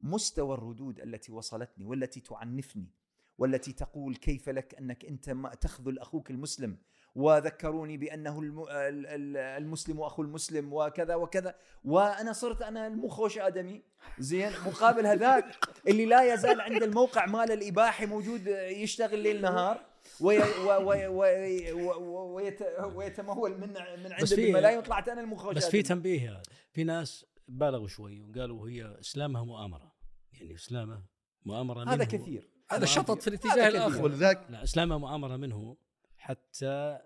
مستوى 0.00 0.54
الردود 0.54 1.00
التي 1.00 1.32
وصلتني 1.32 1.84
والتي 1.84 2.20
تعنفني 2.20 2.90
والتي 3.38 3.72
تقول 3.72 4.16
كيف 4.16 4.48
لك 4.48 4.74
أنك 4.74 5.04
أنت 5.04 5.30
ما 5.30 5.54
تخذل 5.54 5.98
أخوك 5.98 6.30
المسلم 6.30 6.78
وذكروني 7.14 7.96
بأنه 7.96 8.40
الم- 8.40 8.60
ال- 8.62 9.06
ال- 9.06 9.36
المسلم 9.36 10.00
أخو 10.00 10.22
المسلم 10.22 10.72
وكذا 10.72 11.14
وكذا 11.14 11.54
وأنا 11.84 12.32
صرت 12.32 12.62
أنا 12.62 12.86
المو 12.86 13.05
خوش 13.05 13.38
آدمي. 13.38 13.82
زين؟ 14.18 14.50
مقابل 14.66 15.06
هذاك 15.06 15.44
اللي 15.88 16.04
لا 16.06 16.34
يزال 16.34 16.60
عند 16.60 16.82
الموقع 16.82 17.26
مال 17.26 17.52
الاباحي 17.52 18.06
موجود 18.06 18.46
يشتغل 18.46 19.18
ليل 19.18 19.42
نهار 19.42 19.80
وي 20.20 20.38
وي 20.38 21.06
وي 21.06 21.72
وي 21.72 21.72
ويت 22.02 22.62
ويتمول 22.94 23.50
من 23.60 23.68
من 24.04 24.12
عند 24.12 24.22
بس 24.22 24.34
في- 24.34 24.48
الملايين 24.48 24.78
وطلعت 24.78 25.08
أنا 25.08 25.20
المو 25.20 25.33
خوش 25.33 25.54
بس 25.56 25.68
في. 25.68 25.82
تنبيه 25.82 26.42
في 26.72 26.84
ناس 26.84 27.26
بالغوا 27.48 27.88
شوي 27.88 28.20
وقالوا 28.20 28.68
هي 28.68 29.00
إسلامها 29.00 29.44
مؤامرة. 29.44 29.92
يعني 30.32 30.54
إسلامه 30.54 31.04
مؤامرة 31.44 31.82
هذا 31.82 31.96
منه. 31.96 32.04
كثير. 32.04 32.50
هذا 32.70 32.86
شطط 32.86 33.22
في 33.22 33.30
هذا 33.30 33.54
الاتجاه. 33.54 33.68
الآخر. 33.68 34.02
ولذلك 34.02 34.46
لا 34.50 34.62
إسلامه 34.62 34.98
مؤامرة 34.98 35.36
منه 35.36 35.76
حتى 36.16 36.98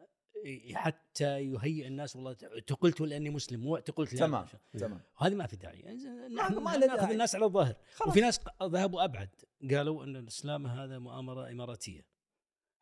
حتى 0.75 1.41
يهيئ 1.41 1.87
الناس 1.87 2.17
والله 2.17 2.37
اعتقلت 2.55 3.01
لأني 3.01 3.31
مسلم 3.31 3.61
مو 3.61 3.77
اعتقلت 3.77 4.17
تمام 4.17 4.47
تمام. 4.79 5.01
وهذه 5.21 5.35
ما 5.35 5.47
في 5.47 5.57
داعي. 5.57 5.81
يعني 5.81 5.99
نحن 6.35 6.55
ما 6.55 6.71
له 6.77 6.87
ناخذ 6.87 7.01
داعي. 7.01 7.13
الناس 7.13 7.35
على 7.35 7.45
الظاهر. 7.45 7.75
خلاص. 7.95 8.09
وفي 8.09 8.21
ناس 8.21 8.41
ذهبوا 8.63 9.05
أبعد 9.05 9.31
قالوا 9.71 10.05
أن 10.05 10.17
الاسلام 10.17 10.67
هذا 10.67 10.99
مؤامرة 10.99 11.51
إماراتية. 11.51 12.07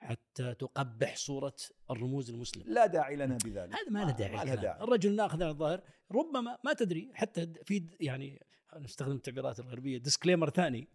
حتى 0.00 0.55
تقبح 0.55 1.17
صورة 1.17 1.57
الرموز 1.90 2.31
المسلم. 2.31 2.62
لا 2.67 2.87
داعي 2.87 3.17
لنا 3.17 3.38
بذلك. 3.45 3.75
هذا 3.75 3.90
ما 3.90 3.99
له 3.99 4.11
داعي 4.11 4.37
ما. 4.37 4.55
داعي. 4.55 4.83
الرجل 4.83 5.17
ناخذ 5.17 5.43
على 5.43 5.50
الظاهر 5.50 5.81
ربما 6.12 6.59
ما 6.64 6.73
تدري 6.73 7.11
حتى 7.14 7.52
في 7.64 7.87
يعني 8.00 8.43
نستخدم 8.76 9.17
التعبيرات 9.17 9.61
الغربية 9.61 9.99
disclaimer 9.99 10.50
ثاني 10.50 10.88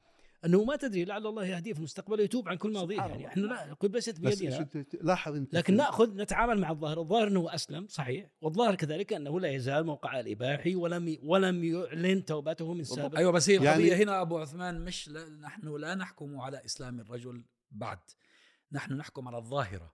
أنه 0.45 0.63
ما 0.63 0.75
تدري 0.75 1.05
لعل 1.05 1.27
الله 1.27 1.45
يهديه 1.45 1.73
في 1.73 1.79
المستقبل 1.79 2.19
ويتوب 2.19 2.49
عن 2.49 2.57
كل 2.57 2.71
ماضيه 2.71 2.95
يعني 2.95 3.13
الله. 3.15 3.27
إحنا 3.27 3.41
لا 3.41 3.77
ليست 3.83 4.19
بس 4.19 4.39
بيدنا 4.39 4.85
لاحظ 5.01 5.35
أنت 5.35 5.53
لكن 5.55 5.75
نأخذ 5.75 6.15
نتعامل 6.15 6.59
مع 6.59 6.71
الظاهر، 6.71 6.99
الظاهر 6.99 7.27
أنه 7.27 7.55
أسلم 7.55 7.87
صحيح، 7.87 8.29
والظاهر 8.41 8.75
كذلك 8.75 9.13
أنه 9.13 9.39
لا 9.39 9.47
يزال 9.51 9.85
موقع 9.85 10.19
الإباحي 10.19 10.75
ولم 10.75 11.17
ولم 11.23 11.63
يعلن 11.63 12.25
توبته 12.25 12.73
من 12.73 12.83
سابق. 12.83 13.17
أيوه 13.17 13.31
بس 13.31 13.49
هي 13.49 13.55
يعني- 13.55 13.69
القضية 13.69 14.03
هنا 14.03 14.21
أبو 14.21 14.37
عثمان 14.37 14.81
مش 14.85 15.09
لا 15.09 15.29
نحن 15.29 15.75
لا 15.75 15.95
نحكم 15.95 16.39
على 16.39 16.65
إسلام 16.65 16.99
الرجل 16.99 17.43
بعد. 17.71 17.99
نحن 18.73 18.93
نحكم 18.93 19.27
على 19.27 19.37
الظاهرة 19.37 19.93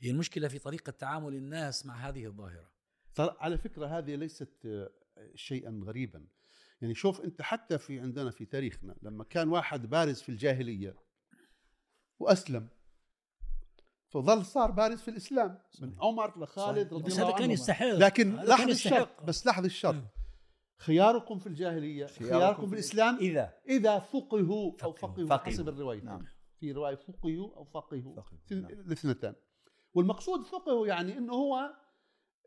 هي 0.00 0.10
المشكلة 0.10 0.48
في 0.48 0.58
طريقة 0.58 0.90
تعامل 0.90 1.34
الناس 1.34 1.86
مع 1.86 2.08
هذه 2.08 2.26
الظاهرة 2.26 2.70
ترى 3.14 3.36
على 3.40 3.58
فكرة 3.58 3.98
هذه 3.98 4.14
ليست 4.14 4.66
آه، 4.66 4.90
شيئا 5.34 5.80
غريبا 5.84 6.26
يعني 6.80 6.94
شوف 6.94 7.20
أنت 7.20 7.42
حتى 7.42 7.78
في 7.78 8.00
عندنا 8.00 8.30
في 8.30 8.44
تاريخنا 8.44 8.96
لما 9.02 9.24
كان 9.24 9.48
واحد 9.48 9.90
بارز 9.90 10.20
في 10.22 10.28
الجاهلية 10.28 10.96
وأسلم 12.18 12.68
فظل 14.08 14.44
صار 14.44 14.70
بارز 14.70 15.00
في 15.00 15.08
الإسلام 15.08 15.58
من 15.80 15.96
عمر 15.98 16.42
لخالد 16.42 16.88
صحيح. 16.88 16.92
رضي 16.92 17.04
بس 17.04 17.18
الله 17.18 17.28
هذا 17.28 17.38
كان 17.38 17.50
يستحق 17.50 17.86
لكن 17.86 18.36
لاحظ 18.36 18.68
الشرط. 18.68 19.22
بس 19.22 19.46
لاحظ 19.46 19.64
الشرط. 19.64 20.04
خياركم 20.78 21.38
في 21.38 21.46
الجاهلية 21.46 22.06
خياركم 22.06 22.66
في 22.66 22.74
الإسلام 22.74 23.16
إذا 23.16 23.54
إذا 23.68 23.98
فقهوا 23.98 24.72
أو 24.82 24.92
فقهوا. 24.92 25.14
فقهوا 25.14 25.26
فقهوا. 25.26 25.52
حسب 25.52 25.68
الرواية 25.68 26.02
نعم. 26.02 26.26
في 26.60 26.72
رواية 26.72 26.96
فقهوا 26.96 27.56
أو 27.56 27.64
فقهوا 27.64 28.14
فقهوا، 28.16 28.38
في 28.46 28.54
نعم. 28.54 28.70
الاثنتان. 28.70 29.34
والمقصود 29.94 30.46
فقهه 30.46 30.86
يعني 30.86 31.18
إنه 31.18 31.32
هو 31.32 31.74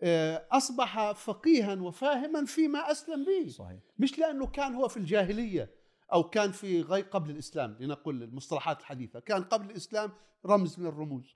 آه، 0.03 0.47
أصبح 0.51 1.11
فقيها 1.11 1.75
وفاهما 1.81 2.45
فيما 2.45 2.91
أسلم 2.91 3.25
به. 3.25 3.49
صحيح. 3.49 3.79
مش 3.99 4.19
لأنه 4.19 4.47
كان 4.47 4.75
هو 4.75 4.87
في 4.87 4.97
الجاهلية 4.97 5.75
أو 6.13 6.23
كان 6.23 6.51
في 6.51 6.81
غير 6.81 7.03
قبل 7.03 7.29
الإسلام 7.29 7.77
لنقل 7.79 8.23
المصطلحات 8.23 8.79
الحديثة. 8.79 9.19
كان 9.19 9.43
قبل 9.43 9.69
الإسلام 9.69 10.11
رمز 10.45 10.79
من 10.79 10.85
الرموز 10.85 11.35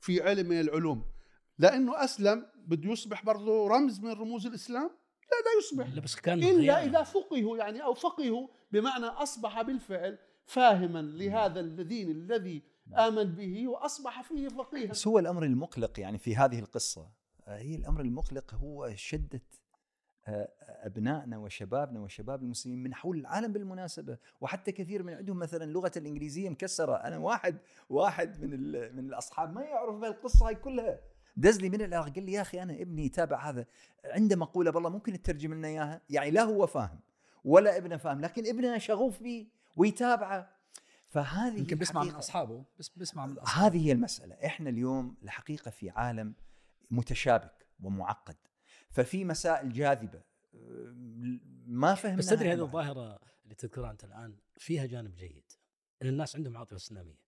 في 0.00 0.22
علم 0.22 0.48
من 0.48 0.60
العلوم. 0.60 1.04
لأنه 1.58 2.04
أسلم 2.04 2.46
بده 2.66 2.90
يصبح 2.90 3.24
برضه 3.24 3.68
رمز 3.68 4.00
من 4.00 4.10
رموز 4.10 4.46
الإسلام؟ 4.46 4.90
لا 5.32 5.36
لا 5.44 5.58
يصبح. 5.58 5.94
لا 5.94 6.00
بس 6.00 6.16
كان 6.16 6.42
إلا. 6.42 6.84
إذا 6.84 7.02
فقهوا 7.02 7.56
يعني 7.58 7.84
أو 7.84 7.94
فقهوا 7.94 8.48
بمعنى 8.72 9.06
أصبح 9.06 9.62
بالفعل 9.62 10.18
فاهما 10.46 10.98
لهذا 11.02 11.60
الدين 11.60 12.10
الذي 12.10 12.62
آمن 12.98 13.24
به 13.24 13.68
وأصبح 13.68 14.22
فيه 14.22 14.48
فقيها 14.48 14.90
بس 14.90 15.06
هو 15.06 15.18
الأمر 15.18 15.42
المقلق 15.44 16.00
يعني 16.00 16.18
في 16.18 16.36
هذه 16.36 16.58
القصة. 16.58 17.08
آه، 17.46 17.58
هي 17.58 17.74
الأمر 17.74 18.00
المقلق 18.00 18.54
هو 18.54 18.90
شدة 18.94 19.42
آه، 20.28 20.48
أبنائنا 20.60 21.38
وشبابنا 21.38 22.00
وشباب 22.00 22.42
المسلمين 22.42 22.82
من 22.82 22.94
حول 22.94 23.18
العالم 23.18 23.52
بالمناسبة. 23.52 24.18
وحتى 24.40 24.72
كثير 24.72 25.02
من 25.02 25.14
عندهم 25.14 25.38
مثلا 25.38 25.64
اللغة 25.64 25.92
الإنجليزية 25.96 26.50
مكسرة. 26.50 26.94
أنا 26.94 27.18
واحد 27.18 27.58
واحد 27.90 28.44
من 28.44 28.52
ال- 28.52 28.96
من 28.96 29.08
الأصحاب 29.08 29.54
ما 29.54 29.62
يعرف 29.62 29.94
بهالقصه 29.96 30.46
هاي 30.48 30.54
كلها. 30.54 31.00
دز 31.36 31.60
لي 31.60 31.68
من 31.68 31.82
العراق 31.82 32.14
قال 32.14 32.24
لي 32.24 32.32
يا 32.32 32.40
أخي 32.40 32.62
أنا 32.62 32.72
ابني 32.82 33.06
يتابع 33.06 33.48
هذا. 33.50 33.66
عنده 34.04 34.36
مقولة 34.36 34.70
بالله 34.70 34.88
ممكن 34.90 35.12
تترجم 35.22 35.54
لنا 35.54 35.68
إياها؟ 35.68 36.00
يعني 36.10 36.30
لا 36.30 36.42
هو 36.42 36.66
فاهم 36.66 37.00
ولا 37.44 37.76
ابنه 37.76 37.96
فاهم 37.96 38.20
لكن 38.20 38.46
ابنه 38.46 38.78
شغوف 38.78 39.22
به. 39.22 39.46
ويتابعه. 39.76 40.54
فهذه 41.08 41.58
يمكن 41.58 41.78
بيسمع 41.78 42.04
من. 42.04 42.10
أصحابه 42.10 42.64
بس 42.78 42.88
بيسمع 42.88 43.26
من 43.26 43.38
أصحابه. 43.38 43.66
هذه 43.66 43.86
هي 43.86 43.92
المسألة. 43.92 44.34
إحنا 44.46 44.70
اليوم 44.70 45.16
الحقيقة 45.22 45.70
في 45.70 45.90
عالم 45.90 46.34
متشابك 46.90 47.66
ومعقد. 47.82 48.36
ففي 48.90 49.24
مسائل 49.24 49.72
جاذبة 49.72 50.18
أه، 50.18 50.94
ما 51.66 51.94
فهمنا 51.94 52.18
بس 52.18 52.26
تدري 52.26 52.52
هذه 52.52 52.60
الظاهرة 52.60 53.18
اللي 53.44 53.54
تذكرها 53.54 53.90
أنت 53.90 54.04
الآن 54.04 54.36
فيها 54.58 54.86
جانب 54.86 55.16
جيد. 55.16 55.52
إن 56.02 56.06
الناس 56.08 56.36
عندهم 56.36 56.56
عاطفة 56.56 56.76
إسلامية. 56.76 57.18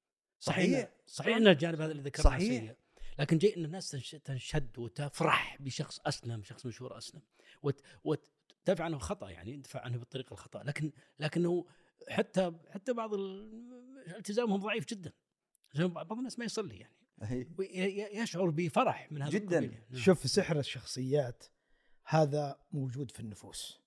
صحيح. 0.40 0.88
صحيح. 1.06 1.36
إن 1.36 1.46
الجانب 1.48 1.80
هذا 1.80 1.92
اللي 1.92 2.02
ذكرناه 2.02 2.30
صحيح. 2.30 2.60
سيء 2.62 2.76
لكن 3.18 3.38
جيد 3.38 3.58
إن 3.58 3.64
الناس 3.64 3.90
تنش- 3.90 4.16
تنشد 4.24 4.78
وتفرح 4.78 5.56
بشخص 5.60 6.00
أسلم 6.06 6.42
شخص 6.42 6.66
مشهور 6.66 6.98
أسلم 6.98 7.22
وت- 7.62 7.80
وتدافع 8.04 8.84
عنه 8.84 8.98
خطأ 8.98 9.30
يعني 9.30 9.56
تدفع 9.56 9.80
عنه 9.80 9.98
بالطريقة 9.98 10.32
الخطأ 10.32 10.62
لكن 10.62 10.92
لكنه 11.20 11.66
حتى 12.08 12.52
حتى 12.70 12.92
بعض 12.92 13.14
ال- 13.14 14.14
التزامهم 14.16 14.60
ضعيف 14.60 14.84
جدا. 14.86 15.12
بعض 15.78 16.12
الناس 16.12 16.38
ما 16.38 16.44
يصلي 16.44 16.76
يعني. 16.76 16.96
يشعر 18.12 18.50
بفرح 18.50 19.12
من 19.12 19.22
هذا 19.22 19.30
جداً. 19.30 19.58
القبيل 19.58 19.72
يعني. 19.72 19.96
شوف 19.96 20.26
سحر 20.30 20.58
الشخصيات 20.58 21.44
هذا 22.06 22.58
موجود 22.72 23.10
في 23.10 23.20
النفوس. 23.20 23.80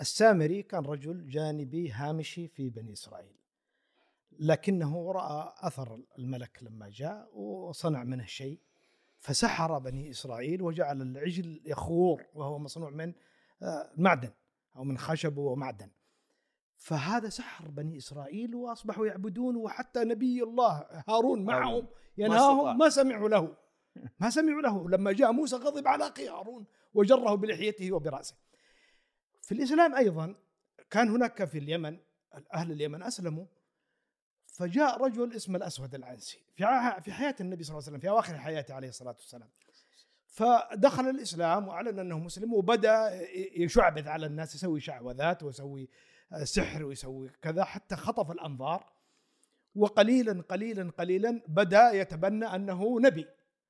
السامري 0.00 0.62
كان 0.62 0.84
رجل 0.84 1.28
جانبي 1.28 1.90
هامشي 1.90 2.48
في 2.48 2.70
بني 2.70 2.92
إسرائيل. 2.92 3.36
لكنه 4.38 5.12
رأى 5.12 5.52
أثر 5.56 6.02
الملك 6.18 6.62
لما 6.62 6.88
جاء 6.88 7.38
وصنع 7.38 8.04
منه 8.04 8.24
شيء. 8.26 8.60
فسحر 9.18 9.78
بني 9.78 10.10
إسرائيل 10.10 10.62
وجعل 10.62 11.02
العجل 11.02 11.62
يخور 11.66 12.26
وهو 12.34 12.58
مصنوع 12.58 12.90
من 12.90 13.14
آه، 13.62 13.92
معدن 13.96 14.30
أو 14.76 14.84
من 14.84 14.98
خشب 14.98 15.36
ومعدن. 15.36 15.90
فهذا 16.78 17.28
سحر 17.28 17.68
بني 17.68 17.96
إسرائيل 17.96 18.54
وأصبحوا 18.54 19.06
يعبدون 19.06 19.56
وحتى 19.56 20.04
نبي 20.04 20.42
الله 20.42 20.86
هارون 21.08 21.44
معهم. 21.44 21.86
ينهاهم 22.18 22.78
ما 22.78 22.88
سمعوا 22.88 23.28
له. 23.28 23.56
ما 24.20 24.30
سمعوا 24.30 24.62
له. 24.62 24.90
لما 24.90 25.12
جاء 25.12 25.32
موسى 25.32 25.56
غضب 25.56 25.88
على 25.88 26.08
اخيه 26.08 26.30
هارون 26.30 26.66
وجره 26.94 27.34
بلحيته 27.34 27.92
وبرأسه. 27.92 28.36
في 29.42 29.52
الإسلام 29.52 29.94
أيضا 29.94 30.34
كان 30.90 31.08
هناك 31.08 31.44
في 31.44 31.58
اليمن 31.58 31.98
أهل 32.54 32.72
اليمن 32.72 33.02
أسلموا. 33.02 33.46
فجاء 34.46 35.02
رجل 35.04 35.32
اسمه 35.32 35.56
الأسود 35.56 35.94
العنسي. 35.94 36.38
في 36.56 36.64
في 37.02 37.12
حياة 37.12 37.34
النبي 37.40 37.64
صلى 37.64 37.72
الله 37.72 37.82
عليه 37.82 37.90
وسلم 37.92 38.00
في 38.00 38.08
أواخر 38.08 38.38
حياته 38.38 38.74
عليه 38.74 38.88
الصلاة 38.88 39.16
والسلام. 39.18 39.48
فدخل 40.26 41.08
الإسلام 41.08 41.68
وأعلن 41.68 41.98
أنه 41.98 42.18
مسلم 42.18 42.54
وبدأ 42.54 43.22
يشعبذ 43.56 44.08
على 44.08 44.26
الناس 44.26 44.54
يسوي 44.54 44.80
شعوذات 44.80 45.42
ويسوي 45.42 45.88
سحر 46.44 46.84
ويسوي 46.84 47.28
كذا 47.42 47.64
حتى 47.64 47.96
خطف 47.96 48.30
الأنظار 48.30 48.92
وقليلا 49.74 50.42
قليلا 50.42 50.90
قليلا 50.90 51.42
بدأ 51.48 51.90
يتبنى 51.90 52.44
أنه 52.44 53.00
نبي. 53.00 53.26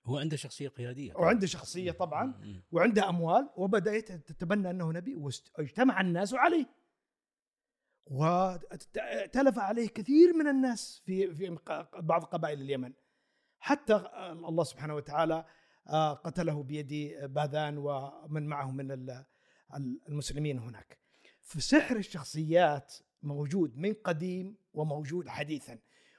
هو 0.07 0.19
عنده 0.19 0.37
شخصية 0.37 0.69
قيادية 0.69 1.15
وعنده 1.15 1.47
شخصية 1.47 1.91
طبعا. 1.93 2.41
وعنده 2.73 3.09
أموال 3.09 3.51
وبدأ 3.57 3.93
يت- 3.93 4.13
تتبنى 4.13 4.71
أنه 4.71 4.93
نبي 4.93 5.15
واجتمع 5.59 6.01
الناس 6.01 6.35
عليه. 6.35 6.67
وتلف 8.07 9.59
عليه 9.59 9.89
كثير 9.89 10.33
من 10.35 10.49
الناس 10.49 11.03
في 11.07 11.35
في 11.35 11.59
بعض 11.99 12.25
قبائل 12.25 12.61
اليمن. 12.63 12.93
حتى 13.59 13.95
الله 14.49 14.65
سبحانه 14.65 14.95
وتعالى 14.95 15.45
آه، 15.89 16.13
قتله 16.15 16.63
بيد 16.63 17.19
باذان 17.23 17.79
ومن 17.79 18.47
معه 18.47 18.71
من 18.71 18.91
ال- 18.93 19.25
المسلمين 20.09 20.59
هناك. 20.59 20.99
فسحر 21.49 21.97
الشخصيات 21.97 22.95
موجود 23.23 23.77
من 23.77 23.95
قديم 24.05 24.57
وموجود 24.75 25.29
حديثا. 25.29 25.79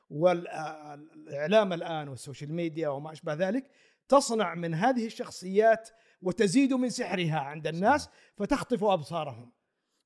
والإعلام 0.10 1.74
الآن 1.74 2.08
وال 2.08 2.19
social 2.19 2.54
media 2.54 2.90
وما 2.90 3.12
أشبه 3.12 3.34
ذلك 3.34 3.72
تصنع 4.08 4.56
من 4.56 4.74
هذه 4.74 5.06
الشخصيات 5.06 5.90
وتزيد 6.22 6.74
من 6.74 6.90
سحرها 6.90 7.40
عند 7.40 7.68
الناس 7.68 8.10
فتخطف 8.38 8.84
أبصارهم. 8.84 9.52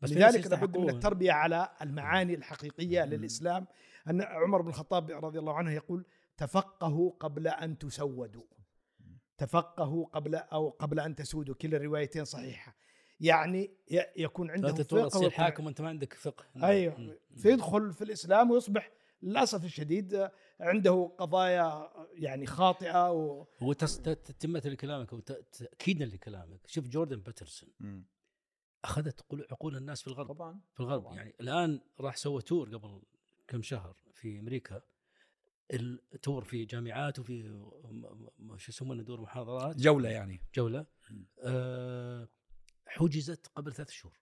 بس 0.01 0.11
لذلك 0.11 0.47
لابد 0.47 0.77
من. 0.77 0.89
التربيه 0.89 1.31
على 1.31 1.69
المعاني 1.81 2.33
الحقيقية 2.33 3.05
للإسلام 3.05 3.67
أن 4.09 4.21
عمر 4.21 4.61
بن 4.61 4.69
الخطاب 4.69 5.11
رضي 5.11 5.39
الله 5.39 5.53
عنه 5.53 5.71
يقول 5.71 6.05
تفقهوا 6.37 7.11
قبل 7.19 7.47
أن 7.47 7.77
تسودوا. 7.77 8.43
تفقهوا 9.37 10.05
قبل 10.05 10.35
أو 10.35 10.69
قبل 10.69 10.99
أن 10.99 11.15
تسودوا. 11.15 11.55
كلا 11.55 11.77
الروايتين 11.77 12.25
صحيحة. 12.25 12.75
يعني 13.23 13.71
ي- 13.91 14.05
يكون 14.23 14.47
لا 14.47 14.53
عندهم 14.53 14.75
فقه 14.75 15.07
تصير 15.07 15.29
حاكم 15.29 15.65
وأنت 15.65 15.81
ما 15.81 15.87
عندك 15.89 16.13
فقه. 16.13 16.45
أيوه. 16.63 16.97
مم. 16.99 17.15
فيدخل 17.35 17.93
في 17.93 18.03
الإسلام 18.03 18.51
ويصبح 18.51 18.91
للأسف 19.23 19.65
الشديد 19.65 20.29
عنده 20.59 21.11
قضايا 21.17 21.89
يعني 22.13 22.45
خاطئة 22.45 23.11
و... 23.11 23.45
هو 23.59 23.73
لكلامك 24.69 25.13
وتاكيدا 25.13 26.05
لكلامك. 26.05 26.59
شوف 26.67 26.87
جوردن 26.87 27.19
بيترسون. 27.21 27.69
أخذت 28.83 29.25
عقول 29.51 29.75
الناس 29.75 30.01
في 30.01 30.07
الغرب. 30.07 30.27
طبعا. 30.27 30.59
في 30.73 30.79
الغرب. 30.79 31.01
طبعاً. 31.01 31.15
يعني 31.15 31.33
الآن 31.41 31.79
راح 31.99 32.15
سوى 32.17 32.41
تور 32.41 32.75
قبل 32.77 33.01
كم 33.47 33.61
شهر 33.61 33.95
في 34.13 34.39
أمريكا. 34.39 34.81
التور 35.73 36.43
في 36.43 36.65
جامعات 36.65 37.19
وفي 37.19 37.61
شو 38.57 38.71
يسمونه 38.71 39.03
دور 39.03 39.21
محاضرات. 39.21 39.75
جولة 39.77 40.09
يعني. 40.09 40.41
جولة. 40.55 40.85
آه 41.43 42.27
حجزت 42.93 43.47
قبل 43.47 43.73
ثلاث 43.73 43.89
شهور 43.89 44.19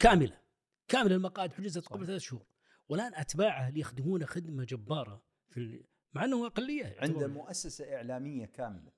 كاملة 0.00 0.40
كاملة 0.88 1.14
المقاعد 1.16 1.52
حجزت 1.52 1.88
قبل. 1.88 2.06
ثلاث 2.06 2.20
شهور 2.20 2.46
والآن 2.88 3.14
أتباعه 3.14 3.68
اللي 3.68 3.80
يخدمونه 3.80 4.26
خدمة 4.26 4.64
جبارة 4.64 5.22
في. 5.48 5.84
مع 6.12 6.24
أنه 6.24 6.46
أقلية 6.46 6.84
عنده 6.84 7.20
يعتبر. 7.20 7.28
مؤسسة 7.28 7.96
إعلامية 7.96 8.46
كاملة 8.46 8.92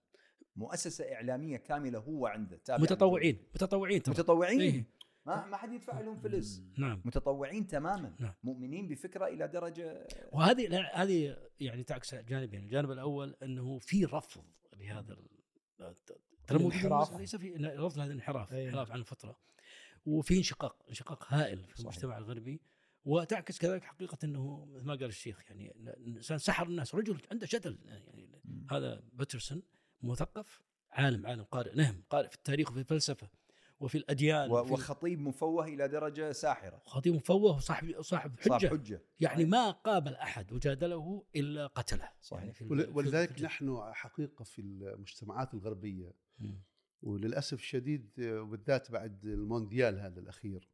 مؤسسة 0.57 1.13
إعلامية 1.15 1.57
كاملة 1.57 1.99
هو 1.99 2.27
عنده 2.27 2.57
تابع 2.57 2.83
متطوعين 2.83 3.43
متطوعين 3.55 4.03
ترى. 4.03 4.15
متطوعين 4.15 4.61
إيه. 4.61 4.85
ما 5.27 5.47
ما 5.47 5.57
حد 5.57 5.73
يدفع 5.73 6.01
لهم 6.01 6.17
فلوس 6.17 6.63
نعم 6.79 7.03
متطوعين 7.05 7.67
تماما 7.67 8.17
نعم. 8.21 8.35
مؤمنين 8.43 8.89
بفكرة 8.89 9.27
إلى 9.27 9.49
درجة 9.49 10.07
وهذه 10.33 10.67
لا، 10.67 11.03
هذه 11.03 11.37
يعني 11.61 11.85
تعكس 11.85 12.15
جانبين، 12.15 12.63
الجانب 12.63 12.91
الأول 12.91 13.37
أنه 13.43 13.79
في 13.79 14.05
رفض 14.05 14.45
لهذا 14.77 15.17
ترى 16.47 16.59
الانحراف. 16.59 17.17
ليس 17.17 17.37
في 17.37 17.53
رفض 17.57 17.99
هذا 17.99 18.13
الانحراف. 18.13 18.53
انحراف 18.53 18.91
عن 18.91 18.99
الفترة 18.99 19.39
وفي 20.07 20.39
انشقاق 20.39 20.85
انشقاق 20.89 21.25
هائل 21.29 21.59
في 21.59 21.73
صحيح. 21.73 21.81
المجتمع 21.81 22.19
الغربي 22.19 22.61
وتعكس 23.05 23.59
كذلك 23.59 23.85
حقيقة 23.85 24.19
إنه 24.25 24.65
مثل 24.65 24.85
ما 24.85 24.95
قال 24.95 25.05
الشيخ 25.05 25.43
يعني 25.49 25.71
الانسان 25.77 26.39
سحر 26.39 26.67
الناس 26.67 26.95
رجل 26.95 27.21
عنده 27.31 27.47
شتل 27.47 27.79
يعني 27.85 28.29
هذا 28.71 29.03
باترسون 29.13 29.63
مثقف 30.03 30.63
عالم 30.91 31.27
عالم 31.27 31.43
قارئ 31.43 31.75
نهم 31.75 32.03
قارئ 32.11 32.29
في 32.29 32.35
التاريخ 32.35 32.71
وفي 32.71 32.79
الفلسفة 32.81 33.29
وفي 33.81 33.99
الأديان 33.99 34.51
و- 34.51 34.61
وفي 34.61 34.73
وخطيب 34.73 35.21
مفوه 35.21 35.67
إلى 35.67 35.89
درجة 35.89 36.33
ساحرة. 36.33 36.83
خطيب 36.87 37.15
مفوه 37.15 37.57
وصاحب 37.57 38.03
صاحب 38.03 38.35
صاحب 38.41 38.61
حجة. 38.67 38.69
حجة. 38.69 39.03
يعني 39.21 39.45
ما 39.45 39.71
قابل 39.71 40.15
أحد 40.15 40.53
وجادله 40.53 41.25
إلا 41.37 41.67
قتله. 41.67 42.11
صحيح. 42.21 42.41
يعني 42.43 42.53
في 42.55 42.65
ول- 42.65 42.85
في- 42.87 42.91
ولذلك 42.91 43.33
في- 43.33 43.45
نحن 43.45 43.81
حقيقة 43.93 44.45
في 44.45 44.61
المجتمعات 44.63 45.55
الغربية. 45.55 46.13
وللأسف 47.03 47.59
الشديد 47.61 48.11
وبالذات 48.21 48.91
بعد 48.91 49.25
المونديال 49.25 50.01
هذا 50.01 50.21
الأخير 50.21 50.69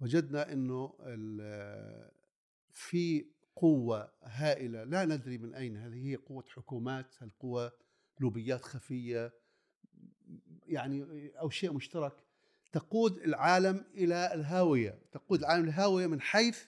وجدنا 0.00 0.52
إنه 0.52 0.94
ال- 1.00 2.10
في 2.72 3.26
قوة 3.56 4.12
هائلة 4.22 4.84
لا 4.84 5.04
ندري 5.04 5.38
من 5.38 5.54
أين 5.54 5.76
هل 5.76 5.92
هي 5.92 6.16
قوة 6.16 6.44
حكومات 6.48 7.22
هل 7.22 7.30
قوة 7.40 7.72
لوبيات 8.20 8.62
خفية 8.64 9.32
يعني 10.66 11.30
أو 11.40 11.50
شيء 11.50 11.72
مشترك 11.72 12.12
تقود 12.72 13.18
العالم 13.18 13.84
إلى 13.94 14.34
الهاوية. 14.34 14.98
تقود 15.12 15.38
العالم 15.38 15.64
الهاوية 15.68 16.06
من 16.06 16.20
حيث 16.20 16.62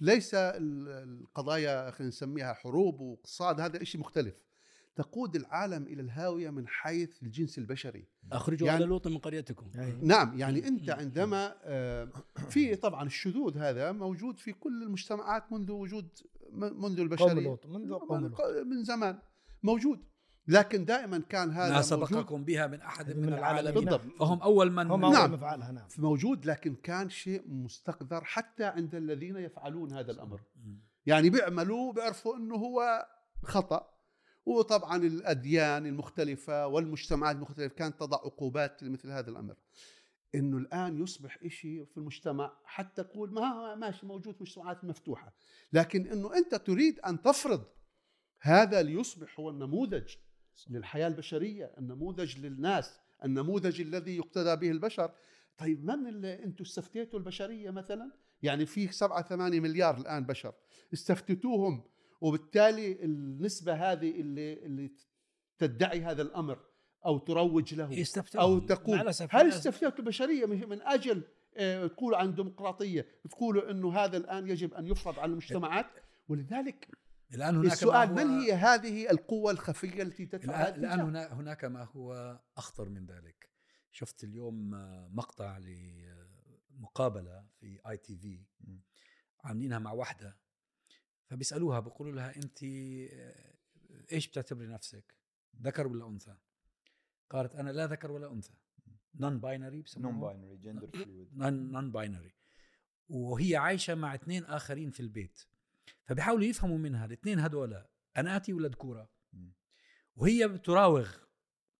ليس 0.00 0.34
ال- 0.34 0.88
القضايا 0.88 1.90
خلينا 1.90 2.08
نسميها 2.08 2.52
حروب 2.52 3.00
واقتصاد 3.00 3.60
هذا 3.60 3.84
شيء 3.84 4.00
مختلف. 4.00 4.44
تقود 4.96 5.36
العالم 5.36 5.82
إلى 5.86 6.02
الهاوية 6.02 6.50
من 6.50 6.68
حيث 6.68 7.22
الجنس 7.22 7.58
البشري. 7.58 8.06
أخرجوا 8.32 8.66
يعني- 8.66 8.76
على 8.78 8.86
لوط 8.86 9.06
من 9.08 9.18
قريتكم. 9.18 9.70
نعم 10.02 10.38
يعني 10.38 10.68
أنت. 10.68 10.90
عندما 10.90 11.54
آه، 11.62 12.08
في 12.48 12.76
طبعا 12.76 13.06
الشذوذ 13.06 13.58
هذا 13.58 13.92
موجود 13.92 14.38
في 14.38 14.52
كل 14.52 14.82
المجتمعات 14.82 15.52
منذ 15.52 15.72
وجود 15.72 16.08
منذ 16.52 16.78
قوم 16.80 17.00
البشريه 17.02 17.32
لوط 17.44 17.66
منذ 17.66 17.92
قوم 17.92 18.22
من, 18.22 18.28
لوط. 18.28 18.40
من 18.66 18.84
زمان 18.84 19.18
موجود. 19.62 20.00
لكن 20.48 20.84
دائما 20.84 21.18
كان 21.18 21.50
هذا 21.50 21.68
ما 21.68 21.96
موجود 21.96 22.08
سبقكم 22.08 22.44
بها 22.44 22.66
من 22.66 22.80
أحد 22.80 23.16
من 23.16 23.26
من 23.26 23.32
العالمين. 23.32 23.84
بالضبط. 23.84 24.18
فهم 24.18 24.42
أول 24.42 24.72
من 24.72 24.90
هم 24.90 25.00
نعم. 25.00 25.12
نعم 25.12 25.32
مفعلها 25.32 25.72
نعم. 25.72 25.86
موجود 25.98 26.46
لكن 26.46 26.74
كان 26.74 27.10
شيء 27.10 27.42
مستقذر 27.46 28.24
حتى 28.24 28.64
عند 28.64 28.94
الذين 28.94 29.36
يفعلون 29.36 29.92
هذا 29.92 30.12
الأمر. 30.12 30.40
يعني 31.06 31.30
بيعملوا 31.30 31.92
بيعرفوا 31.92 32.36
إنه 32.36 32.54
هو 32.54 33.06
خطأ. 33.42 33.94
وطبعا 34.46 34.96
الأديان 34.96 35.86
المختلفة 35.86 36.66
والمجتمعات 36.66 37.36
المختلفة 37.36 37.74
كانت 37.74 38.00
تضع 38.00 38.16
عقوبات 38.16 38.82
لمثل 38.82 39.10
هذا 39.10 39.30
الأمر. 39.30 39.56
إنه 40.34 40.56
الآن 40.56 41.02
يصبح 41.02 41.48
شيء 41.48 41.84
في 41.84 41.96
المجتمع 41.96 42.52
حتى 42.64 43.04
تقول 43.04 43.32
ما 43.32 43.74
ماشي 43.74 44.06
موجود 44.06 44.34
في 44.34 44.40
المجتمعات 44.40 44.84
المفتوحه 44.84 45.34
لكن 45.72 46.06
إنه 46.06 46.36
أنت 46.36 46.54
تريد 46.54 47.00
أن 47.00 47.22
تفرض 47.22 47.64
هذا 48.40 48.82
ليصبح 48.82 49.40
هو 49.40 49.50
النموذج 49.50 50.14
للحياة 50.70 51.06
البشرية 51.06 51.72
النموذج 51.78 52.38
للناس 52.38 53.00
النموذج 53.24 53.80
الذي 53.80 54.16
يقتدى 54.16 54.56
به 54.56 54.70
البشر. 54.70 55.10
طيب 55.58 55.84
من 55.84 56.06
اللي 56.06 56.44
أنتم 56.44 56.64
استفتيتوا 56.64 57.18
البشرية 57.18 57.70
مثلا؟ 57.70 58.12
يعني 58.42 58.66
في 58.66 58.92
7 58.92 59.22
8 59.22 59.60
مليار 59.60 59.98
الآن 59.98 60.24
بشر. 60.26 60.54
استفتتوهم 60.92 61.84
وبالتالي 62.20 63.04
النسبة 63.04 63.92
هذه 63.92 64.20
اللي 64.20 64.52
اللي 64.52 64.90
تدعي 65.58 66.02
هذا 66.02 66.22
الأمر 66.22 66.58
أو 67.06 67.18
تروج 67.18 67.74
له 67.74 68.04
أو 68.36 68.58
تقول 68.58 68.98
هل 69.30 69.48
استفتيتوا 69.48 69.98
البشرية 69.98 70.46
من 70.46 70.82
أجل 70.82 71.22
آه، 71.56 71.86
تقولوا 71.86 72.18
عن 72.18 72.34
ديمقراطيه 72.34 73.06
تقولوا 73.30 73.70
إنه 73.70 73.92
هذا 73.92 74.16
الآن 74.16 74.48
يجب 74.48 74.74
أن 74.74 74.86
يفرض 74.86 75.18
على 75.18 75.30
المجتمعات؟ 75.32 75.86
ولذلك 76.28 76.88
الآن 77.32 77.56
هناك 77.56 77.72
السؤال 77.72 78.14
ما 78.14 78.22
هو 78.22 78.26
من 78.26 78.40
هي 78.40 78.52
هذه 78.52 79.10
القوة 79.10 79.52
الخفية 79.52 80.02
التي 80.02 80.26
تدفع 80.26 80.68
الآن 80.68 80.84
الاتجاه؟ 80.84 81.04
هنا 81.04 81.32
هناك 81.34 81.64
ما 81.64 81.84
هو 81.84 82.40
أخطر 82.56 82.88
من 82.88 83.06
ذلك. 83.06 83.50
شفت 83.90 84.24
اليوم 84.24 84.70
مقطع 85.16 85.58
لمقابلة 85.58 87.46
في 87.60 87.80
اي 87.88 87.96
تي 87.96 88.16
في 88.16 88.44
عاملينها 89.44 89.78
مع 89.78 89.92
واحدة 89.92 90.38
فبيسألوها 91.26 91.80
بيقولوا 91.80 92.12
لها 92.12 92.36
أنت 92.36 92.62
آه، 92.62 93.54
إيش 94.12 94.28
بتعتبري 94.28 94.66
نفسك؟ 94.66 95.14
ذكر 95.62 95.86
ولا 95.86 96.08
أنثى؟ 96.08 96.36
قالت 97.30 97.54
أنا 97.54 97.70
لا 97.70 97.86
ذكر 97.86 98.10
ولا 98.10 98.32
أنثى. 98.32 98.54
non-binary 99.14 99.76
non 99.76 99.82
بسموها؟ 99.82 100.32
binary 100.32 100.56
gender 100.56 100.86
fluid 100.86 101.38
non 101.38 101.72
non-binary 101.72 102.34
وهي 103.08 103.56
عايشة 103.56 103.94
مع 103.94 104.14
اثنين 104.14 104.44
آخرين 104.44 104.90
في 104.90 105.00
البيت. 105.00 105.44
فبيحاولوا 106.04 106.44
يفهموا 106.44 106.78
منها 106.78 107.04
الاثنين 107.04 107.38
هدول 107.40 107.84
أناثي 108.16 108.52
ولا 108.52 108.68
ذكوره 108.68 109.10
مم. 109.32 109.54
وهي 110.16 110.48
بتراوغ 110.48 111.08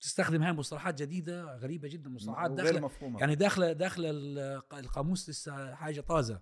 تستخدم 0.01 0.43
هاي 0.43 0.53
مصطلحات 0.53 1.03
جديدة 1.03 1.57
غريبة 1.57 1.89
جدا 1.89 2.11
مصطلحات 2.11 2.51
غير 2.51 2.57
داخلة 2.65 2.81
مفهومة. 2.81 3.21
يعني 3.21 3.35
داخلة 3.35 3.73
داخلة 3.73 4.11
الق- 4.11 4.75
القاموس 4.75 5.31
لسه 5.31 5.75
حاجة 5.75 6.01
طازة. 6.01 6.41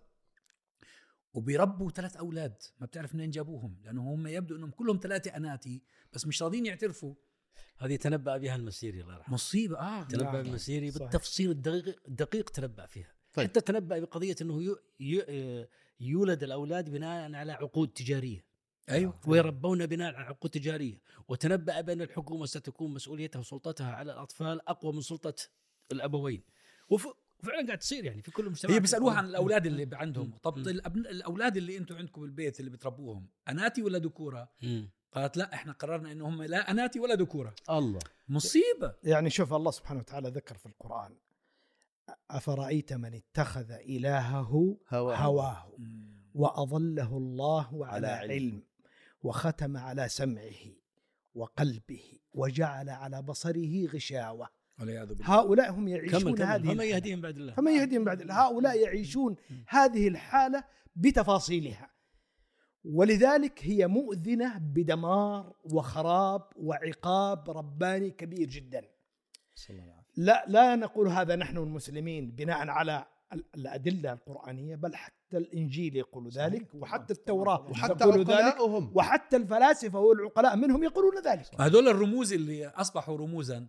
وبيربوا 1.35 1.91
ثلاث 1.91 2.17
أولاد 2.17 2.63
ما 2.81 2.87
بتعرف 2.87 3.15
منين 3.15 3.31
جابوهم 3.31 3.81
لأنه 3.85 4.15
هم 4.15 4.27
يبدو 4.27 4.57
إنهم 4.57 4.71
كلهم 4.71 5.01
ثلاثة 5.03 5.37
أناثي 5.37 5.83
بس 6.13 6.27
مش 6.27 6.43
راضيين 6.43 6.67
يعترفوا. 6.67 7.15
هذه 7.79 7.97
تنبأ 7.97 8.37
بها 8.37 8.57
المسيري 8.57 9.01
الله 9.01 9.15
يرحمه. 9.15 9.35
مصيبة 9.35 9.79
آه. 9.79 10.05
تنبأ 10.05 10.25
نعم. 10.25 10.37
المسيري 10.37 10.91
صحيح. 10.91 11.03
بالتفصيل 11.03 11.51
الدقيق, 11.51 12.03
الدقيق 12.09 12.51
تنبأ 12.51 12.87
فيها. 12.87 13.13
طيب. 13.35 13.49
حتى 13.49 13.61
تنبأ 13.61 13.99
بقضية 13.99 14.37
أنه 14.43 14.63
يو- 14.63 14.79
ي- 15.01 15.67
يولد 16.01 16.43
الأولاد 16.43 16.91
بناء 16.91 17.35
على 17.35 17.53
عقود 17.53 17.89
تجارية. 17.89 18.45
أيوه 18.91 19.21
ويربون 19.27 19.87
بناء 19.87 20.15
على 20.15 20.27
عقود 20.27 20.51
تجارية. 20.51 20.99
وتنبأ 21.29 21.81
بأن 21.81 22.01
الحكومة 22.03 22.47
ستكون 22.47 22.95
مسؤوليتها 22.95 23.41
وسلطتها 23.41 23.93
على 23.93 24.13
الأطفال 24.13 24.69
أقوى 24.69 24.93
من 24.93 25.01
سلطة 25.01 25.35
الأبوين. 25.93 26.43
وف- 26.91 27.09
وفعلا 27.43 27.67
قاعد 27.67 27.79
تصير 27.79 28.05
يعني 28.05 28.23
في 28.23 28.31
كل 28.31 28.47
المجتمعات 28.47 28.77
هي 28.77 28.81
بيسألوها 28.81 29.15
عن 29.15 29.27
الأولاد 29.27 29.67
اللي 29.67 29.89
عندهم. 29.93 30.33
طب. 30.43 30.65
الأبن- 30.65 30.97
الأولاد 31.09 31.57
اللي 31.57 31.77
أنتم 31.77 31.97
عندكم 31.97 32.21
بالبيت 32.21 32.61
اللي 32.61 32.71
بتربوهم 32.71 33.27
أناتي 33.49 33.83
ولا 33.83 33.99
ذكورة. 33.99 34.49
قالت 35.13 35.37
لا 35.37 35.55
إحنا 35.55 35.73
قررنا 35.73 36.13
انه 36.13 36.29
هم 36.29 36.43
لا 36.43 36.71
أناتي 36.71 37.01
ولا 37.01 37.15
ذكورة. 37.15 37.55
الله. 37.71 37.99
مصيبة. 38.29 38.95
يعني 39.05 39.31
شوف 39.31 39.55
الله 39.55 39.71
سبحانه 39.71 40.01
وتعالى 40.01 40.29
ذكر 40.29 40.57
في 40.57 40.67
القرآن 40.67 41.15
أفرأيت 42.31 42.93
من 42.93 43.15
اتخذ 43.15 43.71
إلهه 43.71 44.79
هواه. 44.91 45.17
هواه؟ 45.17 45.73
وأضله 46.35 47.17
الله 47.17 47.87
على 47.87 48.07
على 48.07 48.07
علم. 48.07 48.31
علم 48.31 48.63
وختم 49.23 49.77
على 49.77 50.09
سمعه 50.09 50.61
وقلبه 51.35 52.03
وجعل 52.35 52.89
على 52.91 53.23
بصره 53.23 53.87
غشاوة. 53.87 54.49
والعياذ 54.81 55.07
بالله. 55.07 55.41
هؤلاء 55.41 55.71
هم 55.71 55.89
يعيشون 55.89 56.21
كمل 56.21 56.35
كمل 56.35 56.47
هذه 56.47 56.75
فمن. 56.75 56.85
يهديهم 56.85 57.21
بعد 57.21 57.37
الله؟ 57.37 57.53
فمن 57.53 57.73
يهديهم 57.73 58.05
بعد 58.05 58.21
الله. 58.21 58.47
هؤلاء 58.47 58.79
يعيشون 58.81 59.37
هذه 59.69 60.09
الحالة 60.09 60.65
بتفاصيلها. 60.97 61.91
ولذلك 62.85 63.65
هي 63.65 63.87
مؤذنة 63.87 64.59
بدمار 64.59 65.57
وخراب 65.65 66.43
وعقاب 66.57 67.51
رباني 67.51 68.11
كبير 68.11 68.49
جدا. 68.49 68.89
صلى 69.55 69.71
الله 69.71 69.83
عليه 69.83 69.93
وسلم. 69.93 70.02
لا 70.17 70.45
لا 70.49 70.77
نقول 70.77 71.09
هذا 71.09 71.37
نحن 71.37 71.57
المسلمين 71.59 72.31
بناء 72.31 72.69
على 72.69 73.07
ال- 73.33 73.45
الأدلة 73.55 74.13
القرآنية 74.13 74.77
بل 74.77 74.95
حتى 74.97 75.37
الإنجيل 75.39 75.97
يقول 75.97 76.29
ذلك 76.29 76.75
وحتى 76.75 77.13
التوراة 77.13 77.71
وحتى 77.71 78.05
عقلاؤهم 78.05 78.93
وحتى 78.95 79.37
الفلاسفة 79.37 79.99
والعقلاء 79.99 80.57
منهم 80.57 80.85
يقولون 80.85 81.23
ذلك. 81.25 81.61
هذول 81.61 81.89
الرموز 81.89 82.33
اللي 82.33 82.67
أصبحوا 82.67 83.17
رموزا 83.17 83.67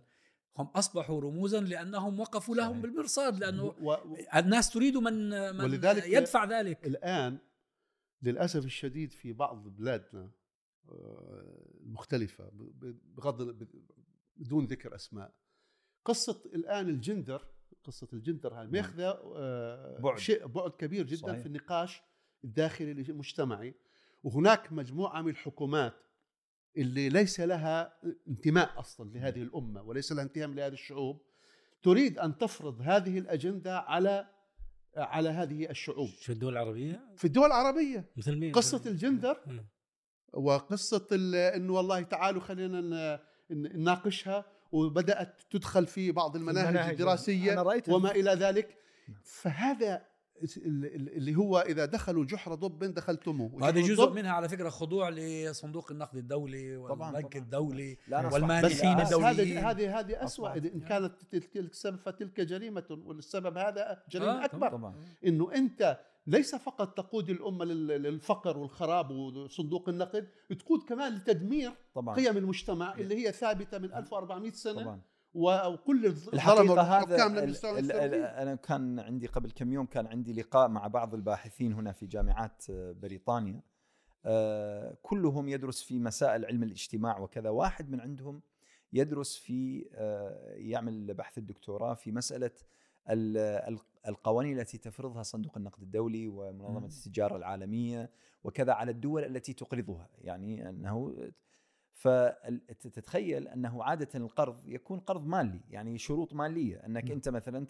هم 0.58 0.66
أصبحوا 0.66 1.20
رموزا 1.20 1.60
لأنهم 1.60 2.20
وقفوا 2.20 2.54
لهم. 2.56 2.80
بالمرصاد 2.82 3.38
لأنه 3.38 3.64
و- 3.64 3.92
و- 3.92 4.16
الناس 4.36 4.70
تريد 4.70 4.96
من 4.96 5.28
من 5.56 5.60
ولذلك- 5.64 6.04
يدفع 6.06 6.44
ذلك. 6.44 6.86
الآن 6.86 7.38
للأسف 8.22 8.64
الشديد 8.64 9.12
في 9.12 9.32
بعض 9.32 9.68
بلادنا 9.68 10.30
آه، 10.88 11.70
المختلفة 11.82 12.44
ب- 12.44 12.84
ب- 12.84 13.14
بغض 13.16 13.56
بدون 14.36 14.64
ذكر 14.64 14.94
أسماء 14.94 15.32
قصة 16.04 16.42
الآن 16.54 16.88
الجندر 16.88 17.46
قصة 17.84 18.08
الجندر 18.12 18.54
هاي 18.54 18.66
ماخذة 18.66 19.20
آه، 19.36 19.98
بعد. 20.00 20.18
شيء 20.18 20.46
بعد 20.46 20.70
كبير 20.70 21.06
جدا 21.06 21.16
صحيح. 21.26 21.40
في 21.40 21.46
النقاش 21.46 22.02
الداخلي 22.44 22.90
المجتمعي. 22.92 23.74
وهناك 24.22 24.72
مجموعة 24.72 25.22
من 25.22 25.28
الحكومات 25.28 25.94
اللي 26.76 27.08
ليس 27.08 27.40
لها 27.40 27.98
انتماء 28.28 28.80
أصلا 28.80 29.10
لهذه 29.10 29.42
الأمة 29.42 29.82
وليس 29.82 30.12
لها 30.12 30.24
انتماء 30.24 30.48
لهذه 30.56 30.72
الشعوب. 30.72 31.20
تريد 31.82 32.18
أن 32.18 32.38
تفرض 32.38 32.80
هذه 32.82 33.18
الأجندة 33.18 33.78
على 33.78 34.26
على 34.96 35.28
هذه 35.28 35.70
الشعوب. 35.70 36.08
شو 36.20 36.32
الدول 36.32 36.52
العربية؟ 36.52 37.00
في 37.16 37.24
الدول 37.24 37.46
العربية. 37.46 38.04
مثل 38.16 38.36
مين؟ 38.36 38.52
قصة 38.52 38.90
الجندر. 38.90 39.64
وقصة 40.32 41.06
ال- 41.12 41.34
إنه 41.34 41.72
والله 41.72 42.02
تعالوا 42.02 42.40
خلينا 42.40 43.20
نناقشها. 43.50 44.53
وبدأت 44.74 45.42
تدخل 45.50 45.86
في 45.86 46.12
بعض 46.12 46.36
المناهج 46.36 46.66
المناهج. 46.66 46.90
الدراسية 46.90 47.52
أنا 47.52 47.62
رأيت 47.62 47.88
وما 47.88 48.10
إلى 48.10 48.30
ذلك 48.30 48.76
فهذا 49.22 50.02
ال- 50.56 50.84
ال- 50.94 51.16
اللي 51.16 51.36
هو 51.36 51.58
إذا 51.60 51.84
دخلوا 51.84 52.24
جحر 52.24 52.54
ضب 52.54 52.84
دخلتموه 52.84 53.54
وهذا 53.54 53.80
وجحر 53.80 53.94
جزء 53.94 54.10
منها 54.10 54.32
على 54.32 54.48
فكرة 54.48 54.68
خضوع 54.68 55.08
لصندوق 55.08 55.90
النقد 55.92 56.16
الدولي 56.16 56.76
طبعاً، 56.88 57.12
والبنك. 57.12 57.36
الدولي 57.36 57.98
والمانحين 58.32 59.00
الدوليين. 59.00 59.58
هذه 59.58 59.98
هذه 60.00 60.24
أصبحت. 60.24 60.56
إن 60.56 60.80
كانت 60.80 61.12
تلك 61.32 61.56
السبب 61.56 61.96
فتلك 61.96 62.40
جريمة 62.40 62.84
والسبب 63.04 63.56
هذا 63.58 64.02
جريمة 64.10 64.42
آه، 64.42 64.44
أكبر 64.44 64.68
طبعا 64.70 64.94
إنه 65.26 65.52
أنت 65.54 65.98
ليس 66.26 66.54
فقط 66.54 66.96
تقود 66.96 67.30
الأمة 67.30 67.64
لل- 67.64 67.86
للفقر 68.02 68.58
والخراب 68.58 69.10
وصندوق 69.10 69.88
النقد 69.88 70.28
تقود 70.58 70.82
كمان 70.88 71.14
لتدمير 71.14 71.72
طبعا. 71.94 72.14
قيم 72.16 72.36
المجتمع 72.36 72.94
اللي 72.94 73.26
هي 73.26 73.32
ثابتة 73.32 73.78
من 73.78 73.92
1400 73.94 74.52
سنة 74.52 74.82
طبعا. 74.82 75.00
وكل 75.34 76.06
الحقيقة 76.34 76.82
هذا 76.82 77.16
ال- 77.78 77.92
ال-. 78.14 78.14
أنا 78.24 78.54
كان 78.54 78.98
عندي 79.00 79.26
قبل 79.26 79.50
كم 79.50 79.72
يوم 79.72 79.86
كان 79.86 80.06
عندي 80.06 80.32
لقاء 80.32 80.68
مع 80.68 80.86
بعض 80.86 81.14
الباحثين 81.14 81.72
هنا 81.72 81.92
في 81.92 82.06
جامعات 82.06 82.64
بريطانيا 82.70 83.62
آه، 84.26 84.96
كلهم 85.02 85.48
يدرس 85.48 85.82
في 85.82 85.98
مسائل 85.98 86.44
علم 86.44 86.62
الاجتماع 86.62 87.18
وكذا. 87.18 87.50
واحد 87.50 87.90
من 87.90 88.00
عندهم 88.00 88.42
يدرس 88.92 89.36
في 89.36 89.86
آه، 89.94 90.52
يعمل 90.56 91.14
بحث 91.14 91.38
الدكتوراه 91.38 91.94
في 91.94 92.12
مسألة 92.12 92.46
ال- 92.46 92.50
ال- 92.50 92.56
القوانين 94.08 94.60
التي 94.60 94.78
تفرضها 94.78 95.22
صندوق 95.22 95.56
النقد 95.56 95.82
الدولي 95.82 96.28
ومنظمة. 96.28 96.86
التجارة 96.86 97.36
العالمية 97.36 98.10
وكذا 98.44 98.72
على 98.72 98.90
الدول 98.90 99.24
التي 99.24 99.52
تقرضها 99.52 100.08
يعني 100.18 100.68
أنه 100.68 101.14
فتتخيل 101.92 103.48
أنه 103.48 103.84
عادة 103.84 104.08
القرض 104.14 104.68
يكون 104.68 105.00
قرض 105.00 105.26
مالي 105.26 105.60
يعني 105.70 105.98
شروط 105.98 106.34
مالية 106.34 106.86
أنك. 106.86 107.10
أنت 107.10 107.28
مثلا 107.28 107.66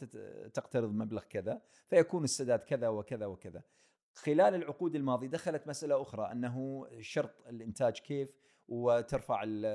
تقترض 0.54 0.92
مبلغ 0.92 1.22
كذا 1.22 1.62
فيكون 1.86 2.24
السداد 2.24 2.58
كذا 2.58 2.88
وكذا 2.88 3.26
وكذا 3.26 3.62
خلال 4.14 4.54
العقود 4.54 4.94
الماضية 4.94 5.28
دخلت 5.28 5.68
مسألة 5.68 6.02
أخرى 6.02 6.32
أنه 6.32 6.86
شرط 7.00 7.46
الإنتاج 7.48 7.98
كيف 7.98 8.28
وترفع 8.68 9.42
ال- 9.42 9.66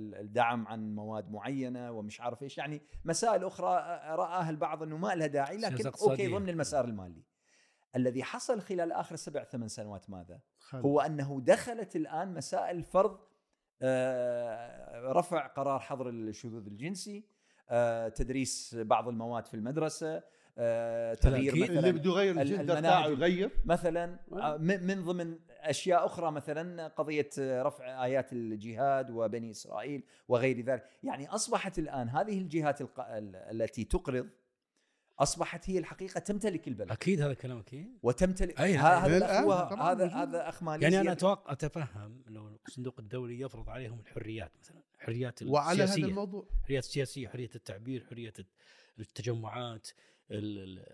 ال- 0.00 0.14
الدعم 0.14 0.68
عن 0.68 0.94
مواد 0.94 1.30
معينة 1.30 1.90
ومش 1.92 2.20
عارف 2.20 2.42
إيش 2.42 2.58
يعني 2.58 2.82
مسائل 3.04 3.44
أخرى 3.44 3.74
رآها 4.16 4.50
البعض 4.50 4.82
إنه 4.82 4.96
ما 4.96 5.14
لها 5.14 5.26
داعي 5.26 5.56
لكن 5.56 5.86
أوكي. 5.86 6.28
ضمن 6.28 6.48
المسار 6.48 6.84
المالي 6.84 7.22
الذي 7.96 8.22
حصل 8.24 8.60
خلال 8.60 8.92
آخر 8.92 9.16
سبع 9.16 9.44
ثمان 9.44 9.68
سنوات 9.68 10.10
ماذا؟ 10.10 10.40
خالد. 10.58 10.84
هو 10.84 11.00
أنه 11.00 11.40
دخلت 11.44 11.96
الآن 11.96 12.34
مسائل 12.34 12.82
فرض 12.82 13.20
آه، 13.82 15.12
رفع 15.12 15.46
قرار 15.46 15.78
حظر 15.80 16.08
الشذوذ 16.08 16.66
الجنسي 16.66 17.24
آه، 17.70 18.08
تدريس 18.08 18.74
بعض 18.78 19.08
المواد 19.08 19.46
في 19.46 19.54
المدرسة 19.54 20.22
تغيير 21.14 21.52
أكيد. 21.52 21.62
اللي 21.62 21.78
مثلا 21.78 21.90
بده 21.90 22.10
يغير 22.10 22.30
ال- 22.32 22.38
الجندر 22.38 22.80
تاعه 22.80 23.06
يغير؟ 23.06 23.50
مثلا 23.64 24.18
آه، 24.32 24.56
من 24.56 24.86
من 24.86 25.04
ضمن 25.04 25.38
أشياء 25.60 26.06
أخرى 26.06 26.30
مثلا 26.32 26.88
قضية 26.88 27.30
آه، 27.38 27.62
رفع 27.62 28.04
آيات 28.04 28.32
الجهاد 28.32 29.10
وبني 29.10 29.50
إسرائيل 29.50 30.02
وغير 30.28 30.60
ذلك. 30.60 30.84
يعني 31.02 31.28
أصبحت 31.28 31.78
الآن 31.78 32.08
هذه 32.08 32.38
الجهات 32.38 32.80
الق... 32.80 33.00
ال- 33.00 33.36
التي 33.36 33.84
تقرض 33.84 34.28
أصبحت 35.18 35.70
هي 35.70 35.78
الحقيقة 35.78 36.20
تمتلك 36.20 36.68
البلد. 36.68 36.90
أكيد 36.92 37.20
هذا 37.20 37.34
كلام 37.34 37.58
أكيد. 37.58 37.98
وتمتلك 38.02 38.60
أي، 38.60 38.76
هذا 38.76 39.18
هذا. 39.76 40.12
هذا 40.22 40.48
اخ 40.48 40.62
يعني 40.62 41.00
أنا 41.00 41.12
أتوقع 41.12 41.52
أتفهم 41.52 42.22
انه 42.28 42.56
الصندوق 42.68 42.94
الدولي 42.98 43.40
يفرض 43.40 43.68
عليهم 43.68 44.00
الحريات 44.00 44.52
مثلا 44.60 44.82
حريات 44.98 45.42
وعلى 45.42 45.76
هذا 45.76 45.84
السياسية. 45.84 46.04
الموضوع. 46.04 46.46
حريات 46.64 46.84
السياسية 46.84 47.28
حرية 47.28 47.50
التعبير 47.54 48.04
حرية 48.10 48.32
التجمعات. 48.98 49.88
ال- 49.88 49.92
ال- 49.92 50.09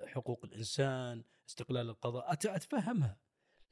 حقوق 0.06 0.44
الإنسان 0.44 1.24
استقلال 1.48 1.88
القضاء 1.90 2.32
أت- 2.34 2.46
أتفهمها. 2.54 3.16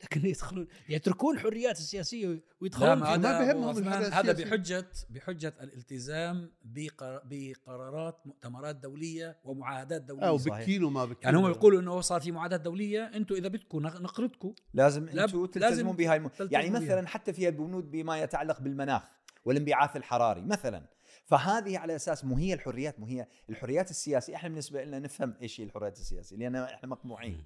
لكن 0.04 0.26
يدخلون 0.30 0.66
يتركون 0.88 1.34
الحريات 1.36 1.78
السياسية 1.78 2.26
لا 2.28 2.40
ويدخلون 2.60 2.92
ما 2.98 3.12
في 3.14 3.18
ما 3.18 3.28
هذا 3.40 3.52
بهمهم 3.52 3.88
هذا. 3.88 4.32
بحجة 4.32 4.86
بحجة 5.10 5.54
الالتزام 5.60 6.52
بقر- 6.62 7.22
بقرارات 7.24 8.26
مؤتمرات 8.26 8.76
دولية 8.76 9.40
ومعاهدات 9.44 10.02
دولية. 10.02 10.28
أو. 10.28 10.36
بكيلو 10.36 10.90
ما 10.90 11.04
بكيلو 11.04 11.18
يعني 11.22 11.36
هم 11.36 11.46
يقولوا 11.50 11.80
إنه 11.80 12.00
صار 12.00 12.20
في 12.20 12.32
معاهدات 12.32 12.60
دولية 12.60 13.04
أنتم 13.14 13.34
إذا 13.34 13.48
بدكم 13.48 13.78
نق- 13.88 14.00
نقرضكم 14.00 14.54
لازم 14.74 15.06
لا- 15.06 15.24
أنتم 15.24 15.46
تلتزمون 15.46 15.96
بهاي 15.96 16.16
الم... 16.16 16.30
يعني. 16.50 16.70
مثلا 16.70 17.06
حتى 17.08 17.32
فيها 17.32 17.50
بنود 17.50 17.90
بما 17.90 18.18
يتعلق 18.22 18.60
بالمناخ 18.60 19.02
والانبعاث 19.44 19.96
الحراري 19.96 20.40
مثلا. 20.42 20.86
فهذه 21.24 21.78
على 21.78 21.96
أساس 21.96 22.24
مو 22.24 22.36
هي 22.36 22.54
الحريات 22.54 23.00
مو 23.00 23.06
هي 23.06 23.26
الحريات 23.50 23.90
السياسية. 23.90 24.34
إحنا 24.36 24.48
بالنسبة 24.48 24.84
لنا 24.84 24.98
نفهم 24.98 25.34
إيش 25.42 25.60
هي 25.60 25.64
الحريات 25.64 25.98
السياسية 25.98 26.36
لأن 26.36 26.56
إحنا 26.56 26.88
مقموعين. 26.88 27.44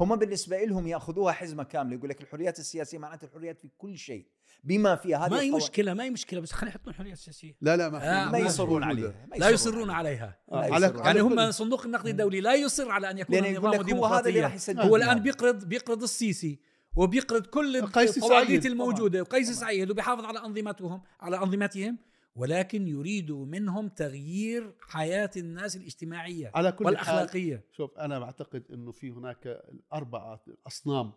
هم 0.00 0.16
بالنسبة 0.16 0.64
لهم 0.64 0.86
يأخذوها 0.86 1.32
حزمة 1.32 1.62
كاملة 1.62 1.96
يقول 1.96 2.10
لك 2.10 2.20
الحريات 2.20 2.58
السياسية 2.58 2.98
معناته 2.98 3.24
الحريات 3.24 3.58
في 3.58 3.68
كل 3.78 3.98
شيء 3.98 4.26
بما 4.64 4.96
فيها 4.96 5.26
هذه 5.26 5.30
ما 5.30 5.40
هي 5.40 5.50
مشكلة 5.50 5.94
ما 5.94 6.04
هي 6.04 6.10
مشكلة 6.10 6.40
بس 6.40 6.52
خلينا 6.52 6.74
يحطون 6.76 6.92
الحريه 6.92 7.12
السياسيه 7.12 7.56
لا 7.60 7.76
لا 7.76 7.88
ما, 7.88 7.98
آه، 7.98 8.24
ما 8.24 8.30
ما 8.30 8.38
يصرون. 8.38 8.82
عليها 8.82 9.26
ما 9.30 9.36
لا 9.36 9.48
يصرون 9.50 9.90
عليها. 9.90 10.38
لا 10.52 10.62
على- 10.70 10.82
يصرون 10.84 11.04
يعني. 11.06 11.20
هم 11.20 11.50
صندوق 11.50 11.84
النقد 11.84 12.06
الدولي 12.06 12.40
لا 12.40 12.54
يصر 12.54 12.90
على 12.90 13.10
أن 13.10 13.18
يكون 13.18 13.34
لأن 13.36 13.44
يقول 13.54 13.68
نظام 13.70 13.82
لك 13.86 13.92
هو 13.94 14.06
هذا 14.06 14.28
اللي 14.28 14.40
راح 14.40 14.48
ديمقراطيا 14.50 14.54
يسدد 14.56 14.80
هو 14.80 14.96
الآن 14.96 15.08
بهذا. 15.08 15.22
بيقرض 15.22 15.64
بيقرض 15.64 16.02
السيسي 16.02 16.58
وبيقرض 16.96 17.46
كل 17.46 17.88
سعيد. 18.08 18.66
الموجودة 18.66 19.20
وقيس 19.20 19.50
سعيد 19.50 19.90
وبيحافظ 19.90 20.24
على 20.24 20.38
أنظمتهم 20.38 21.02
على 21.20 21.36
أنظمتهم. 21.36 21.98
ولكن 22.38 22.88
يريد 22.88 23.32
منهم 23.32 23.88
تغيير 23.88 24.74
حياة 24.80 25.30
الناس 25.36 25.76
الاجتماعية 25.76 26.50
على 26.54 26.72
كل 26.72 26.84
حال 26.84 26.86
والأخلاقية. 26.86 27.64
شوف 27.72 27.98
أنا 27.98 28.18
بعتقد 28.18 28.64
إنه 28.72 28.92
في 28.92 29.10
هناك 29.10 29.62
أربعة 29.92 30.44
أصنام 30.66 31.12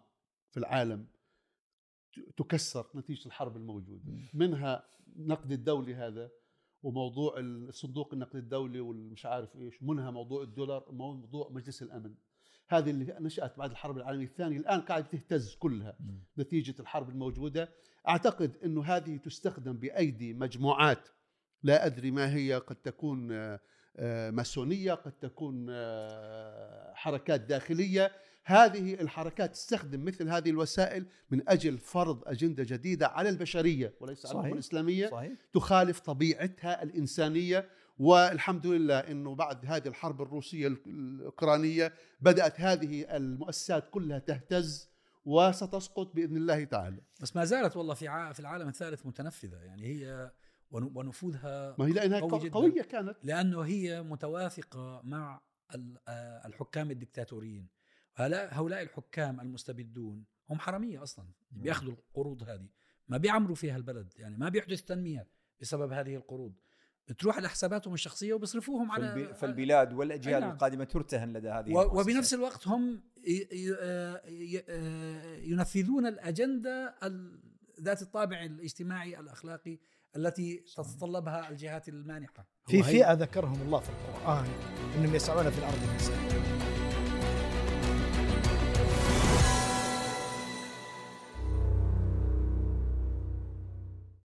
في 0.51 0.57
العالم 0.57 1.07
تكسر 2.38 2.88
نتيجة 2.95 3.25
الحرب 3.25 3.57
الموجودة. 3.57 4.03
منها 4.34 4.84
النقد 5.15 5.51
الدولي 5.51 5.95
هذا 5.95 6.31
وموضوع 6.84 7.36
الصندوق 7.39 8.13
النقد 8.13 8.36
الدولي 8.36 8.79
والمش 8.79 9.25
عارف 9.25 9.55
إيش 9.55 9.84
منها 9.84 10.12
موضوع 10.12 10.43
الدولار 10.43 10.91
موضوع 10.91 11.49
مجلس 11.49 11.81
الأمن. 11.81 12.15
هذه 12.73 12.89
اللي 12.89 13.15
نشأت 13.19 13.57
بعد 13.57 13.71
الحرب 13.71 13.97
العالمية 13.97 14.25
الثانية 14.25 14.57
الآن 14.57 14.81
قاعدة 14.81 15.07
تهتز 15.07 15.55
كلها 15.55 15.97
نتيجة 16.38 16.75
الحرب 16.79 17.10
الموجودة. 17.10 17.69
أعتقد 18.07 18.57
إنه 18.65 18.84
هذه 18.84 19.17
تستخدم 19.17 19.73
بأيدي 19.73 20.34
مجموعات 20.34 21.07
لا 21.63 21.86
أدري 21.86 22.12
ما 22.12 22.34
هي 22.36 22.53
قد 22.53 22.75
تكون 22.75 23.31
آه، 23.31 23.60
آه، 23.97 24.31
ماسونية 24.31 24.93
قد 24.93 25.12
تكون 25.12 25.67
آه، 25.69 26.93
حركات 26.93 27.41
داخلية. 27.41 28.12
هذه 28.43 28.93
الحركات 28.93 29.51
تستخدم 29.51 30.05
مثل 30.05 30.29
هذه 30.29 30.49
الوسائل 30.49 31.05
من 31.31 31.49
أجل 31.49 31.77
فرض 31.77 32.23
أجندة 32.25 32.63
جديدة 32.63 33.07
على 33.07 33.29
البشرية 33.29 33.93
وليس 33.99 34.25
على. 34.25 34.39
الأمة 34.39 34.53
الإسلامية 34.53 35.07
صحيح. 35.07 35.31
تخالف 35.53 35.99
طبيعتها 35.99 36.84
الإنسانية. 36.84 37.69
والحمد 37.97 38.67
لله 38.67 38.99
أنه 38.99 39.36
بعد 39.36 39.65
هذه 39.65 39.88
الحرب 39.88 40.21
الروسية 40.21 40.67
ال- 40.67 40.82
الأوكرانية 40.88 41.93
بدأت 42.21 42.62
هذه 42.62 43.17
المؤسسات 43.17 43.89
كلها 43.89 44.19
تهتز 44.19 44.89
وستسقط 45.25 46.15
بإذن 46.15 46.38
الله 46.38 46.63
تعالى. 46.63 47.01
بس 47.21 47.36
ما 47.36 47.45
زالت 47.45 47.77
والله 47.77 47.93
في 47.93 48.34
في 48.34 48.39
العالم 48.39 48.67
الثالث 48.67 49.06
متنفذة 49.06 49.58
يعني 49.58 49.86
هي 49.86 50.32
ون- 50.71 50.91
ونفوذها 50.95 51.75
ما 51.80 51.86
هي 51.88 51.91
لأنها 51.91 52.19
قوي 52.19 52.30
قو- 52.32 52.43
جداً. 52.43 52.54
قوية 52.54 52.82
كانت. 52.82 53.15
لأنه 53.23 53.62
هي 53.62 54.01
متوافقة 54.04 55.01
مع 55.04 55.41
ال- 55.75 55.97
الحكام 56.45 56.91
الدكتاتوريين. 56.91 57.67
هؤلاء 58.15 58.49
هؤلاء 58.54 58.82
الحكام 58.82 59.41
المستبدون 59.41 60.25
هم 60.49 60.60
حرامية 60.60 61.04
أصلا 61.04 61.25
بياخذوا 61.51 61.93
القروض 61.93 62.43
هذه. 62.43 62.67
ما 63.08 63.17
بيعمروا 63.17 63.56
فيها 63.56 63.77
البلد 63.77 64.13
يعني 64.17 64.38
ما 64.38 64.49
بيحدث 64.49 64.82
تنمية 64.82 65.27
بسبب 65.62 65.91
هذه 65.91 66.15
القروض. 66.15 66.54
بتروح 67.07 67.37
على 67.37 67.49
حساباتهم 67.49 67.93
الشخصية 67.93 68.33
وبيصرفوهم 68.33 68.91
على 68.91 69.07
فالب- 69.11 69.33
فالبلاد 69.35 69.93
والأجيال 69.93 70.41
نعم. 70.41 70.51
القادمة 70.51 70.83
ترتهن 70.83 71.33
لدى 71.33 71.49
هذه. 71.49 71.73
وبنفس 71.75 72.33
الوقت 72.33 72.67
هم 72.67 73.01
ي- 73.27 73.47
ي- 73.51 74.17
ي- 74.27 75.51
ينفذون 75.51 76.05
الأجندة 76.07 76.95
ال- 77.03 77.39
ذات 77.81 78.01
الطابع 78.01 78.43
الاجتماعي 78.43 79.19
الأخلاقي 79.19 79.79
التي 80.15 80.63
تتطلبها 80.77 81.49
الجهات 81.49 81.89
المانحة 81.89 82.47
في 82.67 82.83
فئة 82.83 83.13
ذكرهم 83.13 83.61
الله 83.61 83.79
في 83.79 83.89
القرآن 83.89 84.45
إنهم 84.97 85.15
يسعون 85.15 85.49
في 85.49 85.57
الأرض 85.59 85.75
فسادا 85.97 86.61